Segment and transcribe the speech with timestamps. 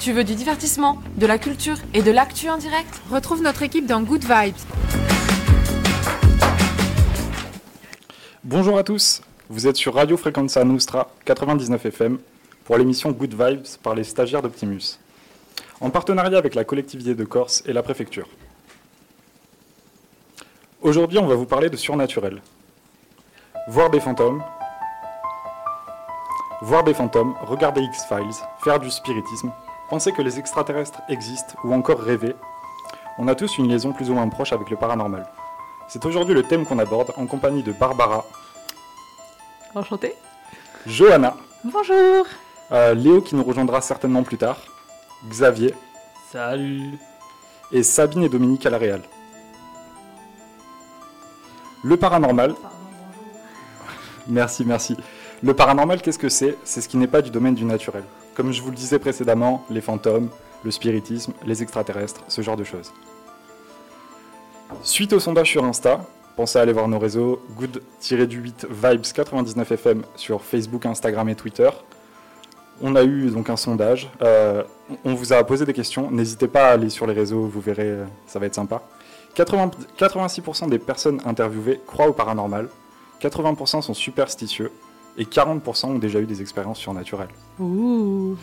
[0.00, 3.02] Tu veux du divertissement, de la culture et de l'actu en direct?
[3.10, 4.54] Retrouve notre équipe dans Good Vibes.
[8.42, 12.18] Bonjour à tous, vous êtes sur Radio Frequenza Nostra 99 FM
[12.64, 14.98] pour l'émission Good Vibes par les stagiaires d'Optimus,
[15.82, 18.28] en partenariat avec la collectivité de Corse et la préfecture.
[20.80, 22.40] Aujourd'hui, on va vous parler de surnaturel.
[23.68, 24.42] Voir des fantômes,
[26.62, 29.52] voir des fantômes, regarder X-Files, faire du spiritisme,
[29.90, 32.34] penser que les extraterrestres existent ou encore rêver.
[33.18, 35.28] On a tous une liaison plus ou moins proche avec le paranormal.
[35.88, 38.24] C'est aujourd'hui le thème qu'on aborde en compagnie de Barbara,
[39.74, 40.14] Enchanté.
[40.86, 42.26] Johanna, Bonjour.
[42.72, 44.56] euh, Léo qui nous rejoindra certainement plus tard,
[45.28, 45.74] Xavier
[46.32, 46.98] Salut
[47.70, 49.02] et Sabine et Dominique à la Réal.
[51.84, 52.54] Le paranormal.
[54.28, 54.96] Merci, merci.
[55.42, 56.56] Le paranormal, qu'est-ce que c'est?
[56.64, 58.04] C'est ce qui n'est pas du domaine du naturel.
[58.40, 60.30] Comme je vous le disais précédemment, les fantômes,
[60.64, 62.90] le spiritisme, les extraterrestres, ce genre de choses.
[64.82, 66.06] Suite au sondage sur Insta,
[66.36, 71.68] pensez à aller voir nos réseaux good-du-8 vibes 99 FM sur Facebook, Instagram et Twitter.
[72.80, 74.10] On a eu donc un sondage.
[74.22, 74.62] Euh,
[75.04, 76.10] on vous a posé des questions.
[76.10, 78.80] N'hésitez pas à aller sur les réseaux, vous verrez, euh, ça va être sympa.
[79.34, 82.70] 80 86% des personnes interviewées croient au paranormal,
[83.20, 84.72] 80% sont superstitieux
[85.20, 87.28] et 40% ont déjà eu des expériences surnaturelles.
[87.60, 88.36] Ouh.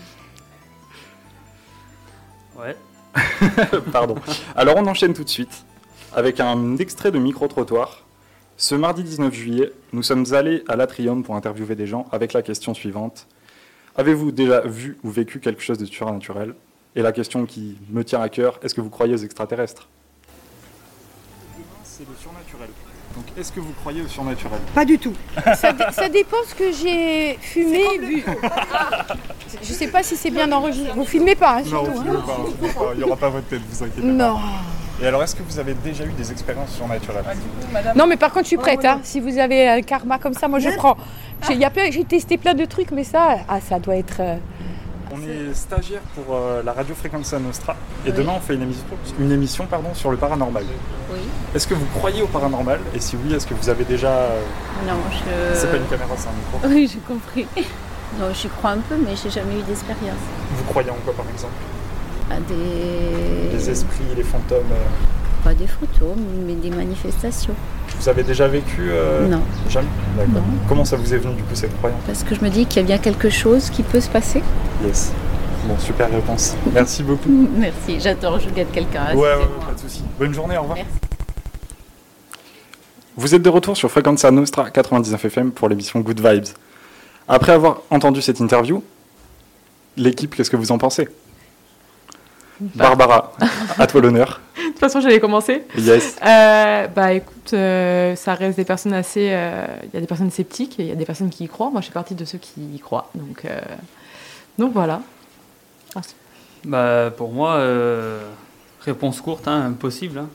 [2.56, 2.78] Ouais.
[3.92, 4.16] Pardon.
[4.56, 5.66] Alors on enchaîne tout de suite
[6.14, 8.06] avec un extrait de micro-trottoir.
[8.58, 12.44] Ce mardi 19 juillet, nous sommes allés à l'Atrium pour interviewer des gens avec la
[12.44, 13.28] question suivante.
[13.96, 16.54] Avez-vous déjà vu ou vécu quelque chose de surnaturel?
[16.96, 19.88] Et la question qui me tient à cœur, est-ce que vous croyez aux extraterrestres?
[21.84, 22.70] C'est le surnaturel.
[23.16, 24.60] Donc est-ce que vous croyez au surnaturel?
[24.76, 25.14] Pas du tout.
[25.56, 28.24] Ça, dé- ça dépend ce que j'ai fumé, bu.
[29.64, 30.92] Je sais pas si c'est bien enregistré.
[30.96, 31.92] Vous filmez pas, hein, surtout.
[32.00, 32.92] hein.
[32.94, 34.38] il n'y aura pas votre tête, vous inquiétez Non.
[35.02, 37.24] Et alors est-ce que vous avez déjà eu des expériences surnaturelles?
[37.96, 38.84] Non, mais par contre, je suis prête.
[38.86, 39.00] hein.
[39.04, 40.98] Si vous avez un karma comme ça, moi je prends.
[41.48, 43.96] J'ai il y a plein- j'ai testé plein de trucs, mais ça, ah, ça doit
[43.96, 44.22] être.
[45.18, 48.86] On est stagiaire pour euh, la radio Frequenza Nostra et demain on fait une émission,
[49.20, 50.64] une émission pardon, sur le paranormal.
[51.12, 51.20] Oui.
[51.56, 52.80] Est-ce que vous croyez au paranormal?
[52.94, 54.10] Et si oui, est-ce que vous avez déjà...
[54.12, 54.42] euh,
[54.88, 55.56] Non, je.
[55.58, 56.68] C'est pas une caméra, c'est un micro?
[56.76, 57.48] Oui, j'ai compris.
[58.18, 60.16] Non, j'y crois un peu, mais j'ai jamais eu d'expérience.
[60.56, 61.54] Vous croyez en quoi par exemple?
[62.32, 63.50] À des.
[63.52, 67.54] Les esprits, les fantômes euh, Pas des photos, mais des manifestations.
[68.00, 69.88] Vous avez déjà vécu euh, Non, Jamais
[70.18, 70.34] D'accord.
[70.36, 70.42] Non.
[70.68, 72.82] Comment ça vous est venu du coup cette croyance parce que je me dis qu'il
[72.82, 74.44] y a bien quelque chose qui peut se passer.
[74.86, 75.12] Yes.
[75.68, 76.56] Bon, super réponse.
[76.74, 77.30] Merci beaucoup.
[77.58, 79.14] Merci, j'attends, je regarde quelqu'un.
[79.16, 80.04] Ouais, ouais, pas de soucis.
[80.18, 80.78] Bonne journée, au revoir.
[80.78, 80.92] Merci.
[83.18, 86.46] Vous êtes de retour sur Frequenza Nostra 99 FM pour l'émission Good Vibes.
[87.28, 88.84] Après avoir entendu cette interview,
[89.98, 91.10] l'équipe, qu'est-ce que vous en pensez?
[92.60, 93.34] Barbara,
[93.78, 94.42] à toi l'honneur.
[94.58, 95.64] De toute façon, j'allais commencer.
[95.78, 96.18] Yes.
[96.26, 99.30] Euh, bah écoute, euh, ça reste des personnes assez.
[99.32, 101.48] euh, Il y a des personnes sceptiques et il y a des personnes qui y
[101.48, 101.70] croient.
[101.72, 103.10] Moi, je fais partie de ceux qui y croient.
[103.16, 103.60] Donc, euh,
[104.58, 105.02] donc voilà.
[106.66, 108.20] Bah, pour moi, euh,
[108.82, 110.20] réponse courte, hein, impossible.
[110.20, 110.30] hein.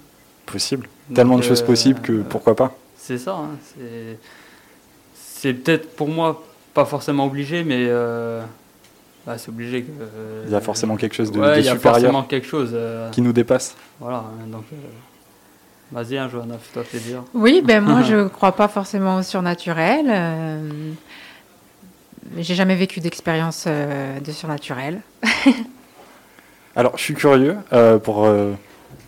[0.47, 0.89] Possible.
[1.15, 2.75] Tellement de choses possibles que pourquoi pas.
[2.97, 3.33] C'est ça.
[3.33, 4.19] hein, c'est-
[5.15, 8.43] C'est peut-être pour moi pas forcément obligé, mais euh,
[9.27, 9.91] bah, c'est obligé que.
[10.01, 12.23] euh, Il y a forcément quelque chose de, ouais, de il y a supérieur forcément
[12.25, 12.71] quelque chose.
[12.75, 13.77] euh, qui nous dépasse.
[14.01, 14.65] Voilà, donc.
[14.73, 14.77] euh,
[15.93, 17.23] Vas-y, hein, Johanna, fais-toi plaisir.
[17.35, 20.07] Oui, ben moi je crois pas forcément au surnaturel.
[20.09, 20.93] euh,
[22.39, 25.03] J'ai jamais vécu d'expérience euh, de surnaturel.
[26.77, 28.53] Alors, je suis curieux euh, pour euh,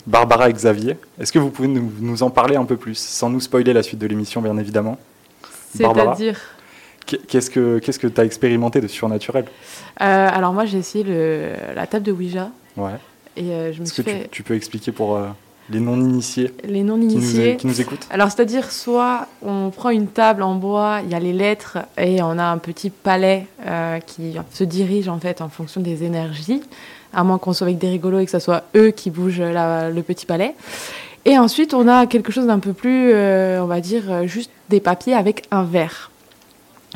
[0.06, 0.98] Barbara et Xavier.
[1.19, 3.82] Est-ce que vous pouvez nous, nous en parler un peu plus, sans nous spoiler la
[3.82, 4.98] suite de l'émission, bien évidemment?
[5.75, 6.38] C'est-à-dire?
[7.06, 7.50] Qu'est- Qu'est-ce
[7.98, 9.44] que tu as expérimenté de surnaturel?
[10.00, 12.91] Euh, alors, moi, j'ai essayé le, la table de Ouija Ouais.
[13.37, 15.28] et euh, je me Est-ce suis que tu, fait tu peux expliquer pour euh,
[15.70, 17.56] les non-initiés les non-initiés.
[17.56, 18.06] qui nous écoutent?
[18.10, 22.22] Alors, c'est-à-dire, soit on prend une table en bois, il y a les lettres, et
[22.22, 26.62] on a un petit palais euh, qui se dirige en fait en fonction des énergies,
[27.12, 29.90] à moins qu'on soit avec des rigolos et que ce soit eux qui bougent la-
[29.90, 30.55] le petit palais.
[31.26, 35.14] Et ensuite, on a quelque chose d'un peu plus, on va dire, juste des papiers
[35.14, 36.11] avec un verre.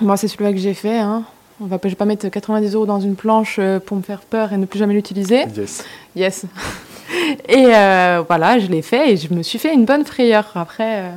[0.00, 0.99] Moi, c'est celui-là que j'ai fait.
[0.99, 1.25] Hein.
[1.61, 4.21] On va, je vais pas mettre 90 euros dans une planche euh, pour me faire
[4.21, 5.45] peur et ne plus jamais l'utiliser.
[5.56, 5.85] Yes.
[6.15, 6.45] Yes.
[7.49, 10.45] Et euh, voilà, je l'ai fait et je me suis fait une bonne frayeur.
[10.55, 11.11] Après, euh,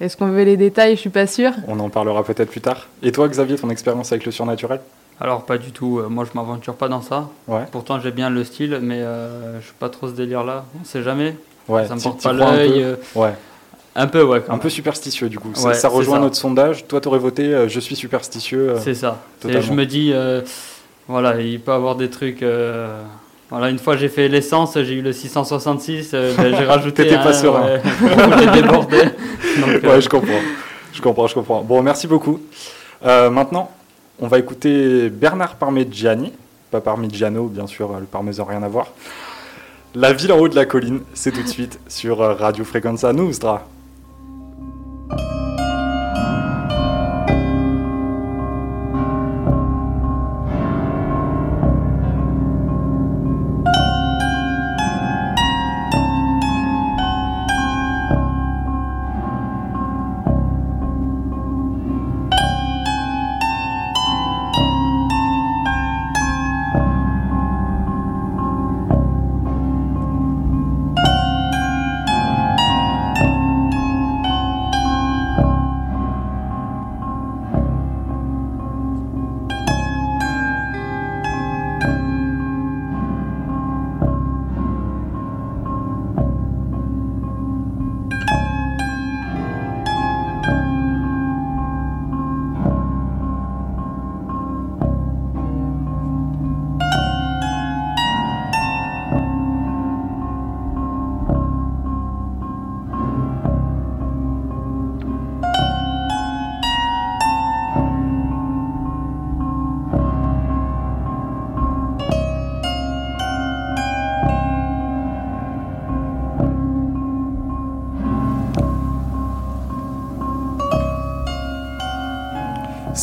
[0.00, 0.94] est-ce qu'on veut les détails?
[0.94, 1.50] Je suis pas sûre.
[1.66, 2.86] On en parlera peut-être plus tard.
[3.02, 4.80] Et toi, Xavier, ton expérience avec le surnaturel?
[5.20, 6.00] Alors, pas du tout.
[6.08, 7.28] moi, je m'aventure pas dans ça.
[7.48, 7.64] Ouais.
[7.72, 10.64] Pourtant, j'ai bien le style, mais euh, je suis pas trop ce délire-là.
[10.80, 11.36] On sait jamais.
[11.68, 12.82] Ouais, ça me porte pas l'œil.
[12.82, 13.32] euh, Ouais.
[13.96, 14.42] Un peu, ouais.
[14.48, 15.50] Un peu superstitieux du coup.
[15.54, 16.20] Ça- Ouais, ça c'est rejoint ça.
[16.22, 16.86] notre sondage.
[16.88, 18.70] Toi, t'aurais voté euh, je suis superstitieux.
[18.70, 19.20] euh, C'est ça.
[19.48, 20.40] Et je me dis, euh,
[21.08, 22.44] voilà, il peut avoir des trucs.
[23.50, 27.04] voilà, une fois j'ai fait l'essence, j'ai eu le 666, euh, ben, j'ai rajouté.
[27.04, 27.62] T'étais pas serein.
[27.64, 27.80] ouais,
[28.40, 28.98] j'ai débordé.
[29.60, 30.40] Donc, Ouais, je comprends.
[30.92, 31.62] Je comprends, je comprends.
[31.62, 32.40] Bon, merci beaucoup.
[33.04, 33.70] Maintenant,
[34.20, 36.32] on va écouter Bernard Parmigiani.
[36.72, 38.88] Pas Parmigiano, bien sûr, le parmesan, rien à voir.
[39.94, 43.68] La ville en haut de la colline, c'est tout de suite sur Radio Frequenza Nostra.
[45.10, 45.53] you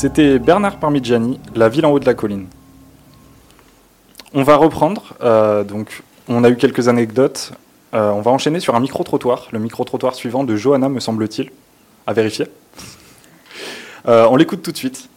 [0.01, 2.48] C'était Bernard Parmigiani, La ville en haut de la colline.
[4.33, 5.13] On va reprendre.
[5.21, 7.51] euh, donc, on a eu quelques anecdotes.
[7.94, 11.51] Euh, on va enchaîner sur un micro-trottoir, le micro-trottoir suivant de Johanna, me semble-t-il.
[12.07, 12.48] À vérifier.
[14.07, 15.07] Euh, on l'écoute tout de suite.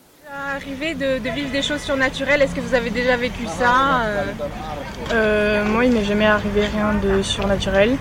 [0.55, 4.23] Arrivé de, de vivre des choses surnaturelles, est-ce que vous avez déjà vécu ça euh,
[5.13, 7.97] Euh, moi, il m'est jamais arrivé rien de surnaturel.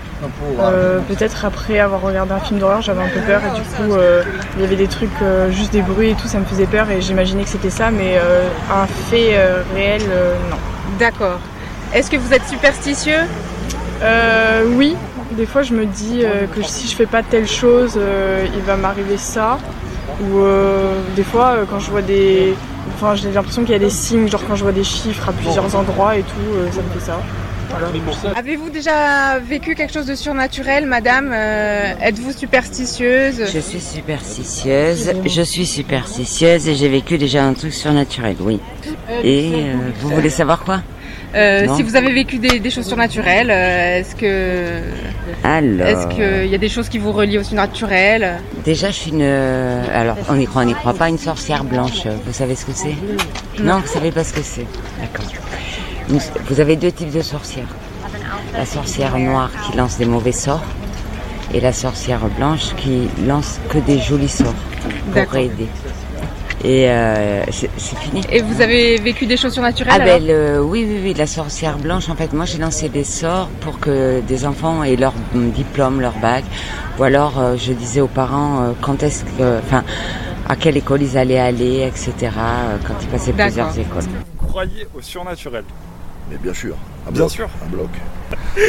[0.60, 3.94] Euh, Peut-être après avoir regardé un film d'horreur, j'avais un peu peur et du coup,
[3.98, 4.22] euh,
[4.54, 5.10] il y avait des trucs,
[5.50, 8.18] juste des bruits et tout, ça me faisait peur et j'imaginais que c'était ça, mais
[8.72, 9.36] un fait
[9.74, 10.02] réel,
[10.48, 10.56] non.
[11.00, 11.40] D'accord.
[11.92, 13.22] Est-ce que vous êtes superstitieux?
[14.02, 14.94] Euh, oui,
[15.32, 16.22] des fois, je me dis
[16.54, 17.98] que si je fais pas telle chose,
[18.54, 19.58] il va m'arriver ça.
[20.20, 22.54] Ou euh, des fois, euh, quand je vois des.
[22.94, 25.32] Enfin, j'ai l'impression qu'il y a des signes, genre quand je vois des chiffres à
[25.32, 27.20] plusieurs endroits et tout, euh, ça me fait ça.
[27.70, 27.88] Voilà.
[28.38, 33.42] Avez-vous déjà vécu quelque chose de surnaturel, madame Euh, Êtes-vous superstitieuse?
[33.52, 38.60] Je suis superstitieuse, je suis superstitieuse et j'ai vécu déjà un truc surnaturel, oui.
[39.24, 40.82] Et euh, vous voulez savoir quoi?
[41.34, 41.76] Euh, Non.
[41.76, 44.80] Si vous avez vécu des, des choses surnaturelles, euh, est-ce que
[45.42, 48.34] Alors, est-ce qu'il y a des choses qui vous relient au surnaturel?
[48.64, 49.20] Déjà je suis une...
[49.22, 52.06] euh, Alors, on y croit, on n'y croit pas, une sorcière blanche.
[52.26, 52.94] Vous savez ce que c'est?
[53.62, 54.66] Non, vous savez pas ce que c'est.
[55.00, 55.26] D'accord.
[56.48, 57.66] Vous avez deux types de sorcières.
[58.56, 60.62] La sorcière noire qui lance des mauvais sorts
[61.52, 64.54] et la sorcière blanche qui lance que des jolis sorts
[65.06, 65.36] pour D'accord.
[65.38, 65.66] aider.
[66.64, 67.68] Et euh, c'est
[67.98, 68.22] fini.
[68.32, 71.76] Et vous avez vécu des choses surnaturelles Ah ben le- oui, oui, oui, la sorcière
[71.76, 76.00] blanche, en fait, moi j'ai lancé des sorts pour que des enfants aient leur diplôme,
[76.00, 76.44] leur bac,
[76.98, 79.84] ou alors euh, je disais aux parents euh, quand est-ce que, enfin,
[80.48, 84.02] à quelle école ils allaient aller, etc., euh, quand ils passaient plusieurs écoles.
[84.40, 85.64] Vous croyez au surnaturel?
[86.30, 87.48] Mais bien sûr, un Bien bloc, sûr.
[87.64, 87.88] un bloc.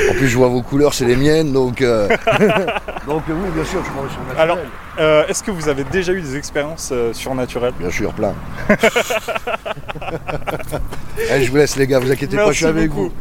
[0.10, 1.82] En plus, je vois vos couleurs, c'est les miennes, donc.
[1.82, 2.08] euh,
[3.08, 4.38] donc oui, bien sûr, je au surnaturel.
[4.38, 4.58] Alors,
[5.00, 7.74] euh, est-ce que vous avez déjà eu des expériences euh, surnaturelles?
[7.80, 8.34] Bien sûr, plein.
[11.32, 13.12] Allez, je vous laisse les gars, vous inquiétez pas, je suis avec vous.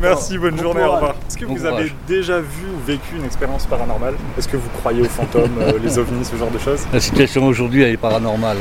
[0.00, 1.14] Merci, bonne Bon journée, au revoir.
[1.28, 4.14] Est-ce que Bon vous avez déjà vu ou vécu une expérience paranormale?
[4.36, 6.80] Est-ce que vous croyez aux fantômes, euh, les ovnis, ce genre de choses?
[6.92, 8.56] La situation aujourd'hui, elle est paranormale.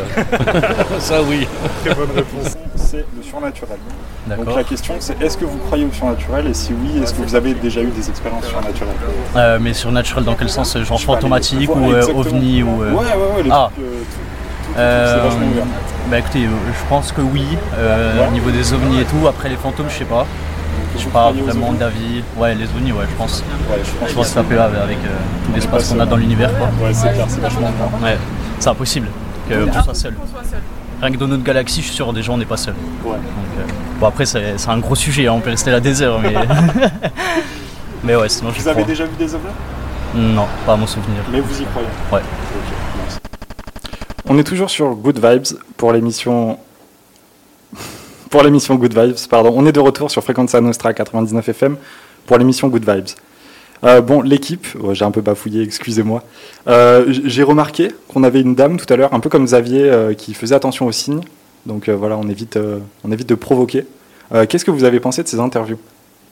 [0.99, 1.47] Ça, oui.
[1.83, 2.55] Très bonne réponse.
[2.93, 3.77] C'est le surnaturel.
[4.27, 7.23] Donc la question c'est est-ce que vous croyez au surnaturel et si oui, est-ce que
[7.23, 8.93] vous avez déjà eu des expériences surnaturelles?
[9.35, 12.83] Euh, mais surnaturel dans quel sens Genre sais pas, fantomatique ou euh, ovni ou.
[12.83, 13.71] euh, Ouais, ouais, ouais, les Ah.
[13.73, 15.63] trucs, euh, tout- tout- tout- euh,
[16.11, 17.57] bah écoutez, euh, je pense que oui.
[17.79, 18.27] euh, Ouais.
[18.27, 19.27] Au niveau des ovnis et tout.
[19.27, 20.27] Après les fantômes, je sais pas.
[20.95, 22.21] Je Vous pas vraiment d'avis.
[22.37, 23.39] Ouais, les ovnis, ouais, je pense.
[23.71, 25.09] Ouais, je pense Je pense que ça peut avec euh,
[25.47, 26.67] tout l'espace qu'on a dans l'univers, quoi.
[26.79, 28.03] Ouais, c'est clair, c'est vachement ouvert.
[28.03, 28.17] Ouais,
[28.59, 29.07] c'est impossible
[29.49, 30.13] que qu'on soit seul.
[31.03, 32.75] Rien que dans notre galaxie, je suis sûr, déjà, on n'est pas seul.
[33.03, 33.11] Ouais.
[33.11, 33.19] Donc,
[33.59, 33.63] euh,
[33.99, 36.33] bon, après, c'est c'est un gros sujet, hein, on peut rester là des heures, mais.
[38.05, 38.87] mais ouais, sinon, je Vous avez crois.
[38.87, 39.47] déjà vu des ovnis
[40.15, 41.19] Non, pas à mon souvenir.
[41.29, 41.89] Mais vous y croyez?
[42.09, 42.21] Ouais.
[42.21, 43.17] Ok, merci.
[44.29, 46.57] On est toujours sur Good Vibes pour l'émission.
[48.29, 49.53] pour l'émission Good Vibes, pardon.
[49.57, 51.75] On est de retour sur Frequenza Nostra 99 FM
[52.25, 53.09] pour l'émission Good Vibes.
[53.83, 56.23] Euh, bon, l'équipe, j'ai un peu bafouillé, excusez-moi.
[56.67, 60.13] Euh, j'ai remarqué qu'on avait une dame tout à l'heure, un peu comme Xavier, euh,
[60.13, 61.21] qui faisait attention aux signes.
[61.65, 62.59] Donc voilà, on évite,
[63.05, 63.85] on évite de provoquer.
[64.49, 65.77] Qu'est-ce que vous avez pensé de ces interviews?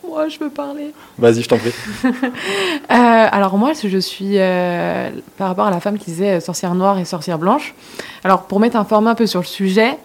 [0.05, 0.91] Moi, je veux parler.
[1.17, 1.72] Vas-y, je t'en prie.
[2.89, 4.36] Alors moi, je suis
[5.38, 7.74] par rapport à la femme qui disait sorcière noire et sorcière blanche.
[8.25, 9.98] Alors pour m'être informée un peu sur le sujet,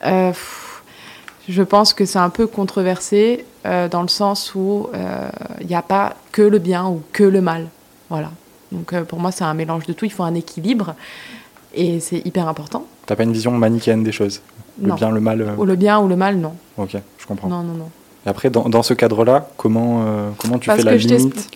[0.00, 0.61] pff,
[1.48, 5.28] je pense que c'est un peu controversé euh, dans le sens où euh,
[5.60, 7.66] il n'y a pas que le bien ou que le mal.
[8.10, 8.30] Voilà.
[8.70, 10.04] Donc euh, pour moi, c'est un mélange de tout.
[10.04, 10.94] Il faut un équilibre
[11.74, 12.84] et c'est hyper important.
[13.06, 14.40] T'as pas une vision manichéenne des choses?
[14.80, 14.94] Le Non.
[14.94, 16.54] bien, le mal euh, Ou le bien ou le mal, non.
[16.78, 17.48] Ok, je comprends.
[17.48, 17.90] Non, non, non.
[18.24, 21.50] Et après, dans, dans ce cadre-là, comment, euh, comment tu Parce fais la limite?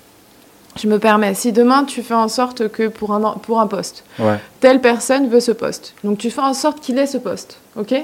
[0.78, 4.05] Je me permets, si demain tu fais en sorte que pour un, pour un poste,
[4.19, 4.38] Ouais.
[4.61, 7.95] telle personne veut ce poste, donc tu fais en sorte qu'il ait ce poste, ok?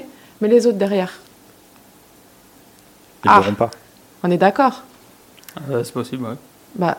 [0.41, 1.11] Mais les autres derrière,
[3.25, 3.37] Ils Ah.
[3.39, 3.71] l'auront pas.
[4.23, 4.83] on est d'accord
[5.69, 6.35] Euh, c'est possible, ouais.
[6.75, 6.97] Bah,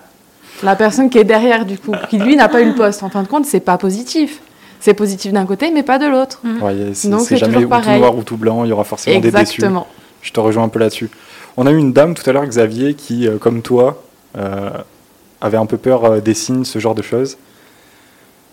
[0.62, 3.10] la personne qui est derrière, du coup, qui lui n'a pas eu le poste, en
[3.10, 4.40] fin de compte, c'est pas positif.
[4.80, 6.40] C'est positif d'un côté, mais pas de l'autre.
[6.62, 8.72] Ouais, c'est Donc c'est c'est jamais toujours ou tout noir ou tout blanc, il y
[8.72, 9.40] aura forcément des déçus.
[9.42, 9.86] Exactement.
[10.22, 11.10] Je te rejoins un peu là-dessus.
[11.56, 14.02] On a eu une dame tout à l'heure, Xavier, qui, euh, comme toi,
[14.36, 14.70] euh,
[15.40, 17.36] avait un peu peur euh, des signes, ce genre de choses.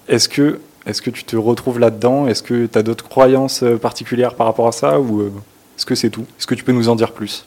[0.07, 2.27] Est-ce que, est que tu te retrouves là-dedans?
[2.27, 4.99] Est-ce que tu as d'autres croyances particulières par rapport à ça?
[4.99, 5.31] Ou euh,
[5.77, 6.25] est-ce que c'est tout?
[6.39, 7.45] Est-ce que tu peux nous en dire plus?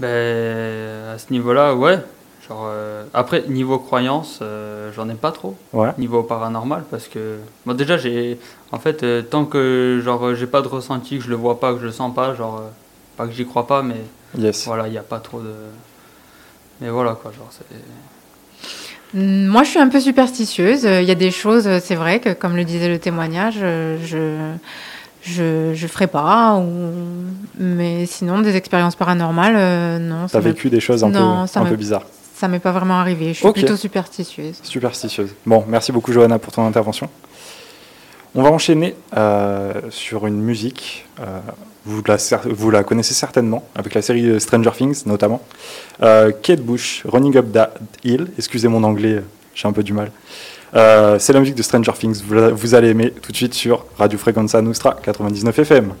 [0.00, 1.98] Ben, à ce niveau-là, ouais.
[2.48, 5.56] Genre, euh, après, niveau croyance, euh, j'en ai pas trop.
[5.72, 5.90] Ouais.
[5.98, 7.36] Niveau paranormal, parce que.
[7.66, 8.38] Bon, déjà, j'ai.
[8.72, 11.74] En fait, euh, tant que genre, j'ai pas de ressenti, que je le vois pas,
[11.74, 12.58] que je le sens pas, genre.
[12.58, 12.68] euh,
[13.16, 13.96] pas que j'y crois pas, mais.
[14.38, 14.64] Yes.
[14.66, 15.52] Voilà, il n'y a pas trop de.
[16.80, 17.66] Mais voilà, quoi, genre, c'est.
[19.18, 20.84] Mm, Moi, je suis un peu superstitieuse.
[20.84, 24.54] Il y a des choses, c'est vrai que, comme le disait le témoignage, je
[25.22, 26.56] je je ferai pas.
[26.56, 26.92] Ou...
[27.58, 30.26] Mais sinon, des expériences paranormales, euh, non.
[30.30, 32.06] T'as vécu des choses un peu- Non, un peu bizarres.
[32.34, 33.34] Ça m'est pas vraiment arrivé.
[33.34, 34.58] Je suis plutôt superstitieuse.
[34.62, 35.30] Superstitieuse.
[35.44, 37.08] Bon, merci beaucoup Johanna pour ton intervention.
[38.34, 41.06] On va enchaîner euh, sur une musique.
[41.20, 41.40] euh,
[41.84, 42.16] vous, la,
[42.50, 45.40] vous la connaissez certainement, avec la série Stranger Things notamment.
[46.02, 47.74] Euh, Kate Bush, Running Up That
[48.04, 48.28] Hill.
[48.38, 49.22] Excusez mon anglais,
[49.54, 50.10] j'ai un peu du mal.
[50.74, 52.22] Euh, C'est la musique de Stranger Things.
[52.26, 55.92] Vous, vous allez aimer tout de suite sur Radio Frequenza Nostra 99 FM.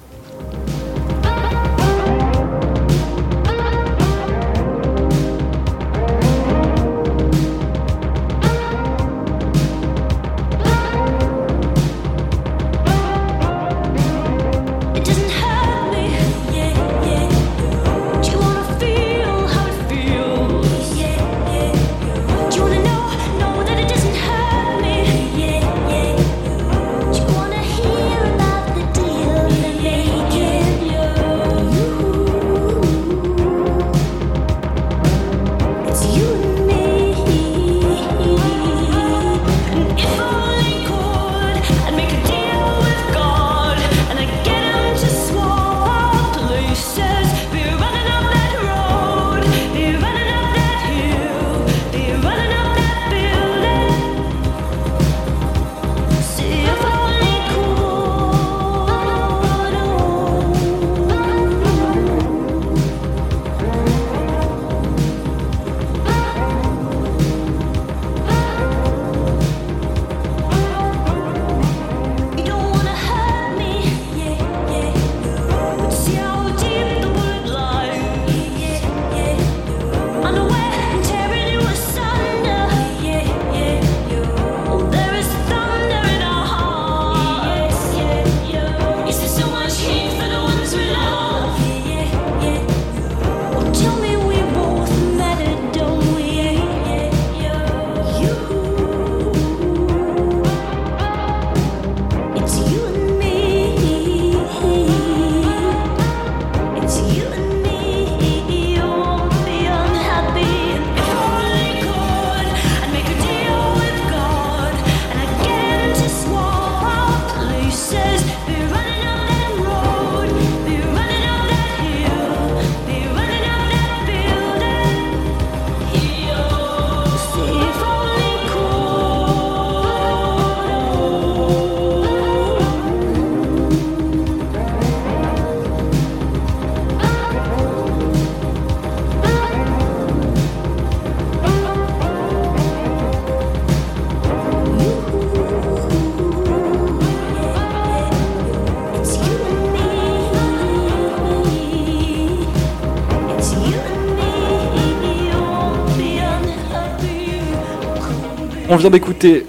[158.80, 159.44] Vient d'écouter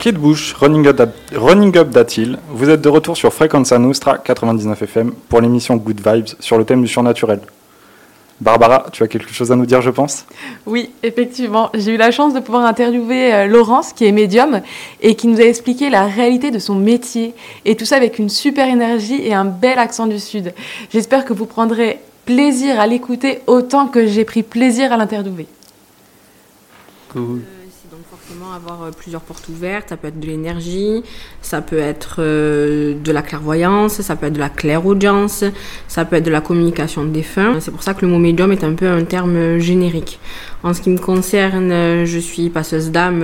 [0.00, 3.78] Kid Bush, Running Up, That, Running Up That Hill, vous êtes de retour sur Frequenza
[3.78, 7.40] Nostra 99 FM pour l'émission Good Vibes sur le thème du surnaturel.
[8.40, 10.26] Barbara, tu as quelque chose à nous dire, je pense?
[10.66, 11.70] Oui, effectivement.
[11.74, 14.62] J'ai eu la chance de pouvoir interviewer euh, Laurence, qui est médium,
[15.00, 17.32] et qui nous a expliqué la réalité de son métier.
[17.64, 20.52] Et tout ça avec une super énergie et un bel accent du Sud.
[20.92, 25.46] J'espère que vous prendrez plaisir à l'écouter autant que j'ai pris plaisir à l'interviewer.
[27.12, 27.42] Cool.
[28.54, 29.90] Avoir euh, plusieurs portes ouvertes.
[29.90, 31.04] Ça peut être de l'énergie,
[31.42, 35.44] ça peut être euh, de la clairvoyance, ça peut être de la clairaudience,
[35.86, 37.60] ça peut être de la communication de défunts.
[37.60, 40.18] C'est pour ça que le mot médium est un peu un terme générique.
[40.64, 43.22] En ce qui me concerne, euh, je suis passeuse d'âme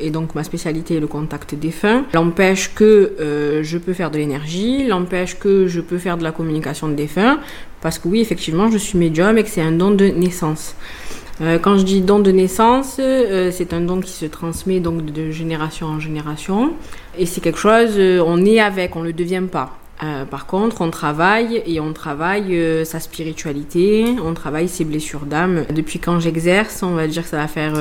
[0.00, 2.04] et donc ma spécialité est le contact défunt.
[2.14, 6.88] L'empêche que je peux faire de l'énergie, l'empêche que je peux faire de la communication
[6.88, 7.40] de défunts,
[7.80, 10.74] parce que oui, effectivement, je suis médium et que c'est un don de naissance.
[11.40, 15.04] Euh, quand je dis don de naissance, euh, c'est un don qui se transmet donc
[15.04, 16.72] de génération en génération.
[17.18, 19.76] Et c'est quelque chose, euh, on est avec, on ne le devient pas.
[20.02, 25.26] Euh, par contre, on travaille et on travaille euh, sa spiritualité, on travaille ses blessures
[25.26, 25.64] d'âme.
[25.74, 27.74] Depuis quand j'exerce, on va dire que ça va faire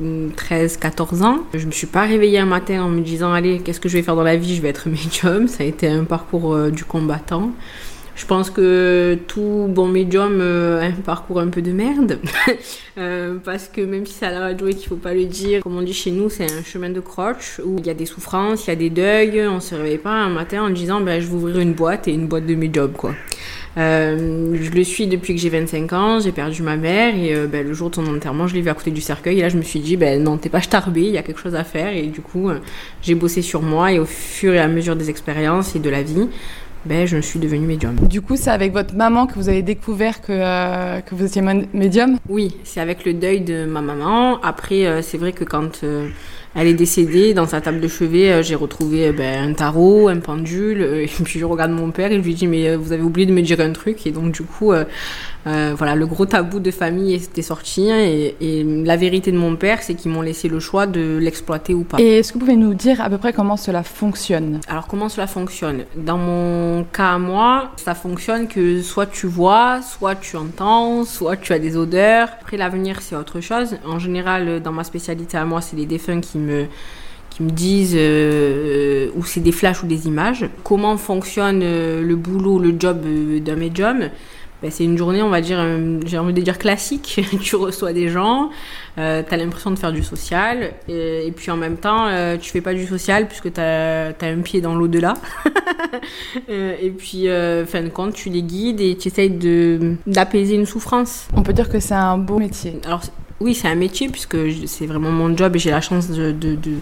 [0.00, 1.40] 13-14 ans.
[1.54, 4.02] Je me suis pas réveillée un matin en me disant allez, qu'est-ce que je vais
[4.02, 4.56] faire dans la vie?
[4.56, 5.48] Je vais être médium.
[5.48, 7.50] Ça a été un parcours euh, du combattant.
[8.20, 12.18] Je pense que tout bon médium euh, a un parcours un peu de merde.
[12.98, 15.62] Euh, parce que même si c'est à la radio et qu'il faut pas le dire,
[15.62, 18.04] comme on dit chez nous, c'est un chemin de croche où il y a des
[18.04, 19.46] souffrances, il y a des deuils.
[19.48, 22.12] On se réveille pas un matin en disant ben, je vais ouvrir une boîte et
[22.12, 23.14] une boîte de médium quoi.
[23.78, 27.46] Euh, je le suis depuis que j'ai 25 ans, j'ai perdu ma mère et euh,
[27.46, 29.48] ben, le jour de son enterrement, je l'ai vu à côté du cercueil et là
[29.48, 31.62] je me suis dit ben non, t'es pas starbé, il y a quelque chose à
[31.62, 32.58] faire et du coup euh,
[33.00, 36.02] j'ai bossé sur moi et au fur et à mesure des expériences et de la
[36.02, 36.28] vie,
[36.84, 37.94] ben je suis devenue médium.
[37.96, 41.42] Du coup, c'est avec votre maman que vous avez découvert que, euh, que vous étiez
[41.74, 42.18] médium?
[42.28, 44.40] Oui, c'est avec le deuil de ma maman.
[44.42, 46.08] Après, euh, c'est vrai que quand euh,
[46.54, 50.80] elle est décédée, dans sa table de chevet, j'ai retrouvé ben, un tarot, un pendule.
[51.02, 53.32] et puis je regarde mon père et je lui dis mais vous avez oublié de
[53.32, 54.06] me dire un truc.
[54.06, 54.72] Et donc du coup,
[55.46, 57.90] euh, voilà, le gros tabou de famille était sorti.
[57.90, 61.18] hein, Et, et la vérité de mon père, c'est qu'ils m'ont laissé le choix de
[61.18, 61.98] l'exploiter ou pas.
[61.98, 64.60] Et est-ce que vous pouvez nous dire à peu près comment cela fonctionne?
[64.68, 65.84] Alors comment cela fonctionne?
[65.96, 71.36] Dans mon cas à moi, ça fonctionne que soit tu vois, soit tu entends, soit
[71.36, 72.28] tu as des odeurs.
[72.40, 73.76] Après l'avenir c'est autre chose.
[73.86, 76.66] En général, dans ma spécialité à moi, c'est les défunts qui me
[77.30, 80.48] qui me disent euh, ou c'est des flashs ou des images.
[80.64, 82.98] Comment fonctionne euh, le boulot, le job
[83.44, 84.10] d'un médium?
[84.62, 87.20] Ben, c'est une journée, on va dire, euh, j'ai envie de dire classique.
[87.40, 88.50] tu reçois des gens,
[88.98, 92.36] euh, tu as l'impression de faire du social, et, et puis en même temps, euh,
[92.36, 95.14] tu fais pas du social puisque tu as, un pied dans l'au-delà.
[96.48, 99.30] Euh, et puis, euh, fin de compte, tu les guides et tu essayes
[100.06, 101.26] d'apaiser une souffrance.
[101.34, 102.78] On peut dire que c'est un beau métier.
[102.84, 103.02] Alors,
[103.40, 106.32] oui, c'est un métier puisque c'est vraiment mon job et j'ai la chance de.
[106.32, 106.78] de- de-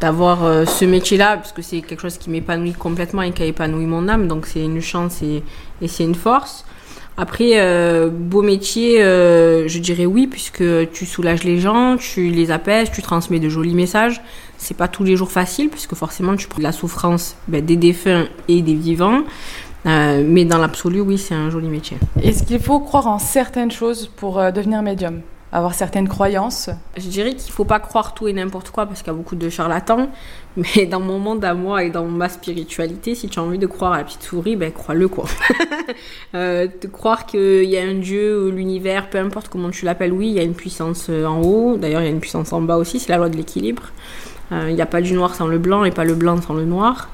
[0.00, 3.44] d'avoir euh, ce métier-là, parce que c'est quelque chose qui m'épanouit complètement et qui a
[3.46, 5.42] épanoui mon âme, donc c'est une chance et,
[5.82, 6.64] et c'est une force.
[7.20, 12.50] Après, euh, beau métier, euh, je dirais oui, puisque tu soulages les gens, tu les
[12.50, 14.22] apaises, tu transmets de jolis messages.
[14.56, 18.24] C'est pas tous les jours facile, puisque forcément tu prends la souffrance ben, des défunts
[18.48, 19.20] et des vivants.
[19.84, 21.98] Euh, mais dans l'absolu, oui, c'est un joli métier.
[22.22, 25.20] Est-ce qu'il faut croire en certaines choses pour devenir médium?
[25.52, 29.08] Avoir certaines croyances Je dirais qu'il faut pas croire tout et n'importe quoi parce qu'il
[29.08, 30.08] y a beaucoup de charlatans.
[30.56, 33.66] Mais dans mon monde à moi et dans ma spiritualité, si tu as envie de
[33.66, 35.24] croire à la petite souris, ben crois-le quoi.
[36.34, 40.12] euh, de croire qu'il y a un dieu ou l'univers, peu importe comment tu l'appelles,
[40.12, 41.76] oui, il y a une puissance euh, en haut.
[41.76, 43.84] D'ailleurs, il y a une puissance en bas aussi, c'est la loi de l'équilibre.
[44.52, 46.54] Euh, Il n'y a pas du noir sans le blanc et pas le blanc sans
[46.54, 47.10] le noir.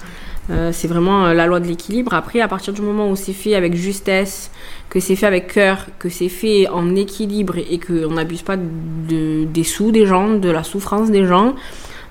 [0.50, 2.14] Euh, c'est vraiment la loi de l'équilibre.
[2.14, 4.50] Après, à partir du moment où c'est fait avec justesse,
[4.96, 9.44] que c'est fait avec cœur, que c'est fait en équilibre et qu'on n'abuse pas de,
[9.44, 11.54] des sous des gens, de la souffrance des gens,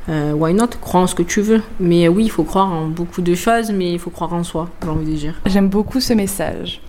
[0.08, 0.68] euh, why not?
[0.82, 1.64] Crois en ce que tu veux.
[1.80, 4.70] Mais oui, il faut croire en beaucoup de choses, mais il faut croire en soi,
[4.84, 5.42] j'ai envie de dire.
[5.48, 6.80] J'aime beaucoup ce message.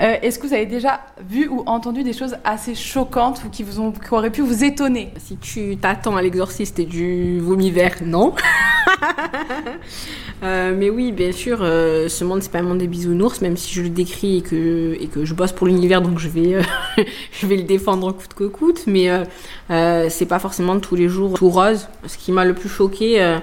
[0.00, 3.62] Euh, Est-ce que vous avez déjà vu ou entendu des choses assez choquantes ou qui,
[3.62, 5.14] vous ont, qui auraient pu vous étonner?
[5.16, 8.34] Si tu t'attends à l'exorciste et du vomi vert, non.
[10.44, 13.56] Euh, mais oui, bien sûr, euh, ce monde c'est pas un monde des bisounours, même
[13.56, 14.42] si je le décris et
[15.06, 16.62] que, je bosse pour l'univers, donc je vais, euh,
[17.30, 18.82] je vais le défendre coûte que coûte.
[18.88, 19.08] Mais
[20.10, 21.86] c'est pas forcément tous les jours tout rose.
[22.08, 23.38] Ce qui m'a le plus choqué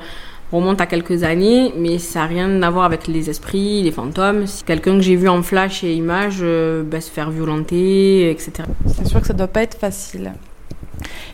[0.52, 4.44] remonte à quelques années, mais ça n'a rien à voir avec les esprits, les fantômes.
[4.66, 6.44] Quelqu'un que j'ai vu en flash et image
[6.84, 8.52] bah, se faire violenter, etc.
[8.88, 10.34] C'est sûr que ça doit pas être facile.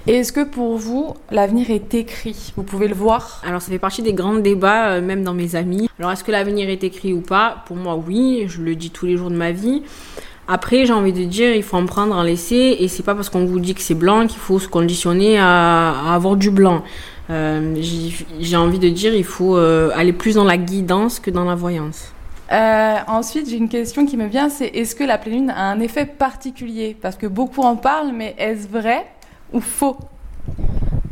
[0.08, 2.54] Et est-ce que pour vous, l'avenir est écrit?
[2.56, 3.41] Vous pouvez le voir?
[3.45, 5.89] Alors ça fait partie des grands débats, euh, même dans mes amis.
[5.99, 7.63] Alors est-ce que l'avenir est écrit ou pas?
[7.65, 9.82] Pour moi oui, je le dis tous les jours de ma vie.
[10.47, 13.30] Après, j'ai envie de dire, il faut en prendre, en laisser, et c'est pas parce
[13.30, 16.84] qu'on vous dit que c'est blanc qu'il faut se conditionner à, à avoir du blanc.
[17.32, 17.75] Euh,
[18.39, 21.56] j'ai envie de dire, il faut euh, aller plus dans la guidance que dans la
[21.56, 22.12] voyance.
[22.51, 25.63] Euh, ensuite, j'ai une question qui me vient, c'est est-ce que la pleine lune a
[25.71, 26.95] un effet particulier?
[27.01, 29.08] Parce que beaucoup en parlent, mais est-ce vrai?
[29.53, 29.97] Ou faux?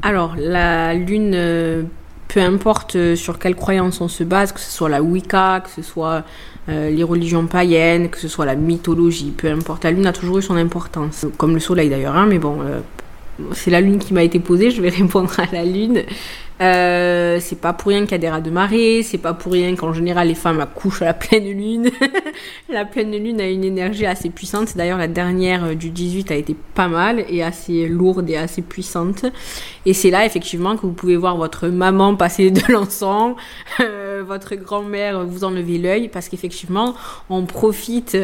[0.01, 1.83] Alors, la lune, euh,
[2.27, 5.69] peu importe euh, sur quelle croyance on se base, que ce soit la Wicca, que
[5.69, 6.23] ce soit
[6.69, 10.39] euh, les religions païennes, que ce soit la mythologie, peu importe, la lune a toujours
[10.39, 11.25] eu son importance.
[11.37, 12.59] Comme le soleil d'ailleurs, hein, mais bon,
[13.53, 16.03] c'est la lune qui m'a été posée, je vais répondre à la lune.
[16.61, 19.53] Euh, c'est pas pour rien qu'il y a des rats de marée, c'est pas pour
[19.53, 21.89] rien qu'en général les femmes accouchent à la pleine lune.
[22.69, 24.77] la pleine lune a une énergie assez puissante.
[24.77, 28.61] D'ailleurs, la dernière euh, du 18 a été pas mal et assez lourde et assez
[28.61, 29.25] puissante.
[29.85, 33.35] Et c'est là effectivement que vous pouvez voir votre maman passer de l'encens,
[33.79, 36.95] euh, votre grand-mère vous enlever l'œil, parce qu'effectivement,
[37.29, 38.17] on profite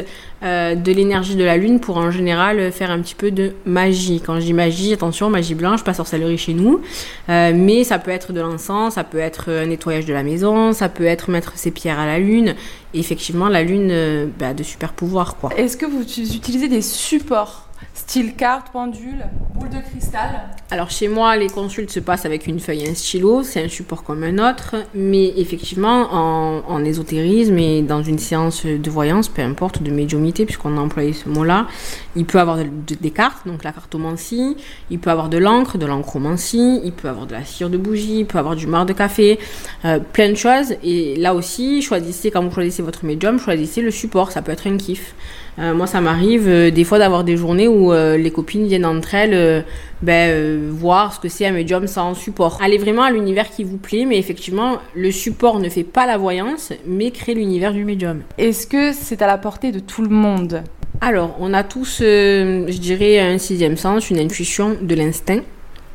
[0.43, 4.21] euh, de l'énergie de la lune pour en général faire un petit peu de magie.
[4.25, 6.81] Quand je dis magie, attention, magie blanche, pas sorcellerie chez nous,
[7.29, 10.73] Euh, mais ça peut être de l'encens, ça peut être un nettoyage de la maison,
[10.73, 12.55] ça peut être mettre ses pierres à la lune.
[12.93, 15.51] Effectivement, la lune euh, bah, a de super pouvoirs, quoi.
[15.55, 17.68] Est-ce que vous utilisez des supports?
[17.99, 20.39] Style carte, pendule, boule de cristal
[20.71, 23.67] Alors chez moi, les consultes se passent avec une feuille et un stylo, c'est un
[23.67, 29.41] support comme un autre, mais effectivement, en, ésotérisme et dans une séance de voyance, peu
[29.41, 31.67] importe, de médiumité, puisqu'on a employé ce mot-là,
[32.15, 34.55] il peut avoir de- de- des cartes, donc la cartomancie,
[34.89, 38.19] il peut avoir de l'encre, de l'encromancie, il peut avoir de la cire de bougie,
[38.21, 39.37] il peut avoir du marc de café,
[39.83, 43.91] euh, plein de choses, et là aussi, choisissez, quand vous choisissez votre médium, choisissez le
[43.91, 45.13] support, ça peut être un kiff.
[45.57, 48.85] Euh, moi, ça m'arrive euh, des fois d'avoir des journées où euh, les copines viennent
[48.85, 49.65] entre elles
[50.01, 52.59] ben, voir ce que c'est un médium sans support.
[52.61, 56.17] Allez vraiment à l'univers qui vous plaît, mais effectivement, le support ne fait pas la
[56.17, 58.21] voyance, mais crée l'univers du médium.
[58.37, 60.63] Est-ce que c'est à la portée de tout le monde?
[61.01, 65.41] Alors, on a tous, je dirais, un sixième sens, une intuition de l'instinct.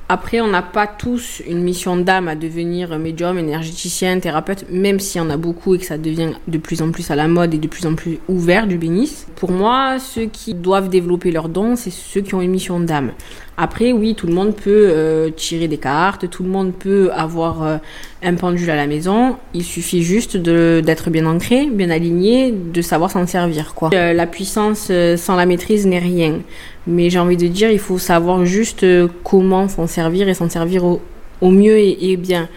[0.08, 5.22] Après, on n'a pas tous une mission d'âme à devenir médium, énergéticien, thérapeute, même s'il
[5.22, 7.54] y en a beaucoup et que ça devient de plus en plus à la mode
[7.54, 9.24] et de plus en plus ouvert du bénis.
[9.36, 13.12] Pour moi, ceux qui doivent développer leurs dons, c'est ceux qui ont une mission d'âme.
[13.56, 17.62] Après, oui, tout le monde peut euh, tirer des cartes, tout le monde peut avoir
[17.62, 17.76] euh,
[18.22, 19.36] un pendule à la maison.
[19.54, 23.74] Il suffit juste d'être bien ancré, bien aligné, de savoir s'en servir.
[23.74, 23.90] Quoi.
[23.94, 26.40] Euh, la puissance sans la maîtrise n'est rien.
[26.86, 30.48] Mais j'ai envie de dire, il faut savoir juste euh, comment s'en servir et s'en
[30.48, 31.00] servir au,
[31.42, 32.48] mieux et, bien.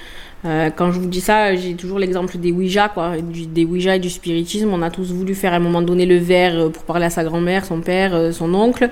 [0.45, 3.99] Euh, quand je vous dis ça, j'ai toujours l'exemple des Ouija, quoi, des Ouija et
[3.99, 4.69] du spiritisme.
[4.71, 7.09] On a tous voulu faire à un moment donné le verre euh, pour parler à
[7.09, 8.89] sa grand-mère, son père, son oncle.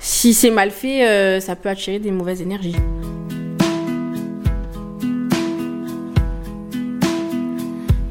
[0.00, 2.76] Si c'est mal fait, ça peut attirer des mauvaises énergies.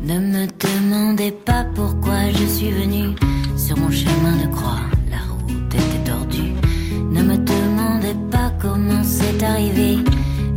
[0.03, 3.15] Ne me demandez pas pourquoi je suis venue
[3.57, 4.96] sur mon chemin de croix.
[8.77, 9.97] Comment c'est arrivé?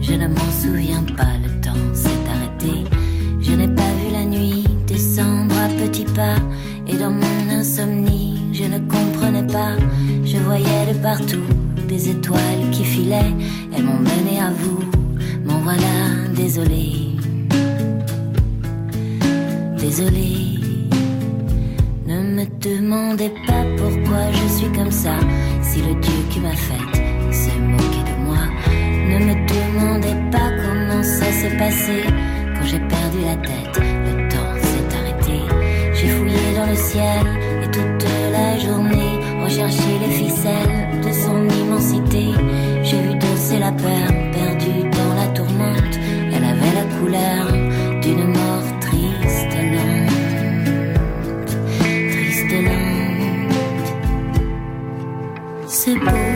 [0.00, 2.84] Je ne m'en souviens pas, le temps s'est arrêté.
[3.40, 6.36] Je n'ai pas vu la nuit descendre à petits pas.
[6.86, 9.76] Et dans mon insomnie, je ne comprenais pas.
[10.24, 11.46] Je voyais de partout
[11.88, 13.34] des étoiles qui filaient.
[13.74, 14.82] Elles m'ont mené à vous.
[15.44, 15.96] M'en voilà,
[16.34, 17.16] désolé.
[19.78, 20.58] Désolé,
[22.06, 25.16] ne me demandez pas pourquoi je suis comme ça.
[25.62, 26.99] Si le Dieu qui m'a faite
[29.24, 32.04] me demandez pas comment ça s'est passé.
[32.54, 35.38] Quand j'ai perdu la tête, le temps s'est arrêté.
[35.94, 37.26] J'ai fouillé dans le ciel
[37.62, 42.24] et toute la journée recherché les ficelles de son immensité.
[42.82, 45.94] J'ai vu danser la peur perdue dans la tourmente.
[46.32, 47.44] Elle avait la couleur
[48.02, 51.50] d'une mort triste et lente,
[52.10, 53.90] triste et lente.
[55.66, 56.29] C'est beau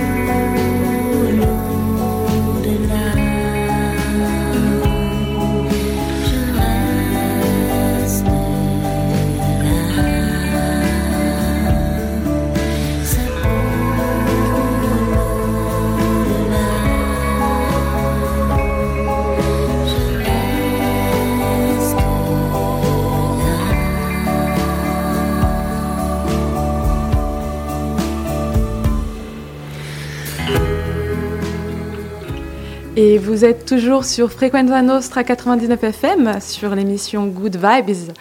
[33.24, 38.12] vous êtes toujours sur Frequenza Nostra 99 FM sur l'émission Good Vibes.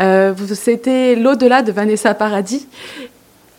[0.00, 2.66] Euh, C'était l'au-delà de Vanessa Paradis,